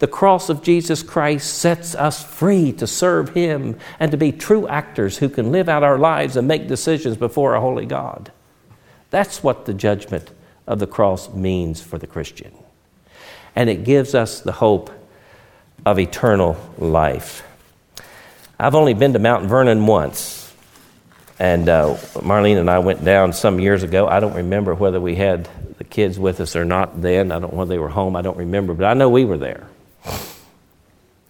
The 0.00 0.08
cross 0.08 0.48
of 0.48 0.64
Jesus 0.64 1.04
Christ 1.04 1.58
sets 1.58 1.94
us 1.94 2.24
free 2.24 2.72
to 2.72 2.88
serve 2.88 3.28
Him 3.28 3.78
and 4.00 4.10
to 4.10 4.16
be 4.16 4.32
true 4.32 4.66
actors 4.66 5.18
who 5.18 5.28
can 5.28 5.52
live 5.52 5.68
out 5.68 5.84
our 5.84 5.96
lives 5.96 6.34
and 6.36 6.48
make 6.48 6.66
decisions 6.66 7.16
before 7.16 7.54
a 7.54 7.60
holy 7.60 7.86
God. 7.86 8.32
That's 9.10 9.44
what 9.44 9.64
the 9.64 9.74
judgment 9.74 10.32
of 10.66 10.80
the 10.80 10.88
cross 10.88 11.32
means 11.32 11.80
for 11.80 11.98
the 11.98 12.08
Christian. 12.08 12.52
And 13.54 13.70
it 13.70 13.84
gives 13.84 14.12
us 14.12 14.40
the 14.40 14.50
hope 14.50 14.90
of 15.86 15.98
eternal 15.98 16.56
life. 16.78 17.42
I've 18.58 18.74
only 18.74 18.94
been 18.94 19.12
to 19.12 19.18
Mount 19.18 19.46
Vernon 19.46 19.86
once. 19.86 20.52
And 21.38 21.68
uh, 21.68 21.94
Marlene 22.14 22.58
and 22.58 22.70
I 22.70 22.78
went 22.78 23.04
down 23.04 23.32
some 23.32 23.58
years 23.58 23.82
ago. 23.82 24.06
I 24.06 24.20
don't 24.20 24.34
remember 24.34 24.74
whether 24.74 25.00
we 25.00 25.16
had 25.16 25.48
the 25.78 25.84
kids 25.84 26.18
with 26.18 26.40
us 26.40 26.54
or 26.54 26.64
not 26.64 27.02
then. 27.02 27.32
I 27.32 27.40
don't 27.40 27.52
know 27.52 27.58
whether 27.58 27.70
they 27.70 27.78
were 27.78 27.88
home. 27.88 28.14
I 28.14 28.22
don't 28.22 28.36
remember. 28.36 28.72
But 28.74 28.86
I 28.86 28.94
know 28.94 29.08
we 29.08 29.24
were 29.24 29.38
there. 29.38 29.66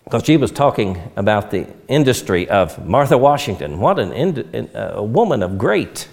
Because 0.05 0.25
she 0.25 0.37
was 0.37 0.53
talking 0.53 1.01
about 1.17 1.51
the 1.51 1.67
industry 1.89 2.49
of 2.49 2.87
Martha 2.87 3.17
Washington. 3.17 3.81
What 3.81 3.99
an 3.99 4.13
ind- 4.13 4.71
a 4.75 5.03
woman 5.03 5.43
of 5.43 5.57
great 5.57 6.07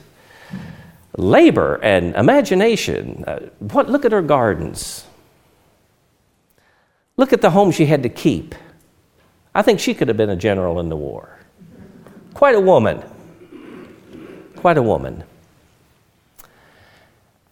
labor 1.17 1.75
and 1.83 2.15
imagination. 2.15 3.25
Uh, 3.27 3.39
what, 3.59 3.89
look 3.89 4.05
at 4.05 4.13
her 4.13 4.21
gardens. 4.21 5.05
Look 7.21 7.33
at 7.33 7.41
the 7.41 7.51
home 7.51 7.69
she 7.69 7.85
had 7.85 8.01
to 8.01 8.09
keep. 8.09 8.55
I 9.53 9.61
think 9.61 9.79
she 9.79 9.93
could 9.93 10.07
have 10.07 10.17
been 10.17 10.31
a 10.31 10.35
general 10.35 10.79
in 10.79 10.89
the 10.89 10.95
war. 10.95 11.37
Quite 12.33 12.55
a 12.55 12.59
woman. 12.59 13.03
Quite 14.55 14.79
a 14.79 14.81
woman. 14.81 15.23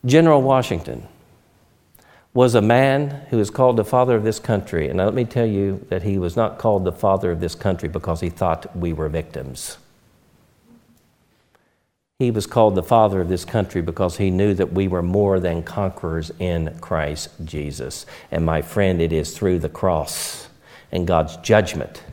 General 0.04 0.42
Washington 0.42 1.08
was 2.34 2.56
a 2.56 2.64
man 2.64 3.10
who 3.30 3.38
was 3.38 3.52
called 3.52 3.78
the 3.78 3.86
father 3.86 4.16
of 4.16 4.24
this 4.24 4.40
country. 4.40 4.90
And 4.90 4.98
let 4.98 5.14
me 5.14 5.24
tell 5.24 5.46
you 5.46 5.86
that 5.90 6.02
he 6.02 6.18
was 6.18 6.36
not 6.36 6.58
called 6.58 6.84
the 6.84 6.92
father 6.92 7.30
of 7.30 7.40
this 7.40 7.54
country 7.54 7.90
because 7.90 8.22
he 8.22 8.32
thought 8.32 8.76
we 8.76 8.92
were 8.92 9.08
victims. 9.08 9.78
He 12.20 12.32
was 12.32 12.46
called 12.46 12.76
the 12.76 12.84
father 12.84 13.22
of 13.22 13.30
this 13.30 13.46
country 13.46 13.82
because 13.82 14.18
he 14.18 14.30
knew 14.30 14.54
that 14.56 14.74
we 14.74 14.90
were 14.90 15.02
more 15.02 15.40
than 15.40 15.64
conquerors 15.64 16.34
in 16.38 16.78
Christ 16.82 17.30
Jesus. 17.46 18.06
And 18.30 18.46
my 18.46 18.62
friend, 18.62 19.02
it 19.02 19.14
is 19.14 19.38
through 19.38 19.60
the 19.60 19.70
cross 19.70 20.50
and 20.92 21.08
God's 21.08 21.38
judgment 21.38 22.04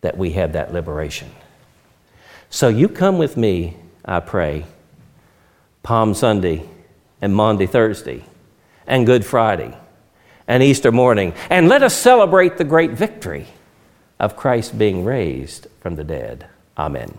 that 0.00 0.18
we 0.18 0.32
have 0.32 0.54
that 0.54 0.72
liberation. 0.72 1.30
So 2.50 2.66
you 2.66 2.88
come 2.88 3.16
with 3.16 3.36
me, 3.36 3.76
I 4.04 4.18
pray, 4.18 4.64
Palm 5.84 6.12
Sunday 6.12 6.68
and 7.22 7.32
Maundy 7.32 7.66
Thursday 7.66 8.24
and 8.88 9.06
Good 9.06 9.24
Friday 9.24 9.78
and 10.48 10.64
Easter 10.64 10.90
morning, 10.90 11.32
and 11.48 11.68
let 11.68 11.84
us 11.84 11.96
celebrate 11.96 12.56
the 12.56 12.64
great 12.64 12.90
victory 12.90 13.46
of 14.18 14.34
Christ 14.34 14.76
being 14.76 15.04
raised 15.04 15.68
from 15.80 15.94
the 15.94 16.04
dead. 16.04 16.48
Amen. 16.76 17.16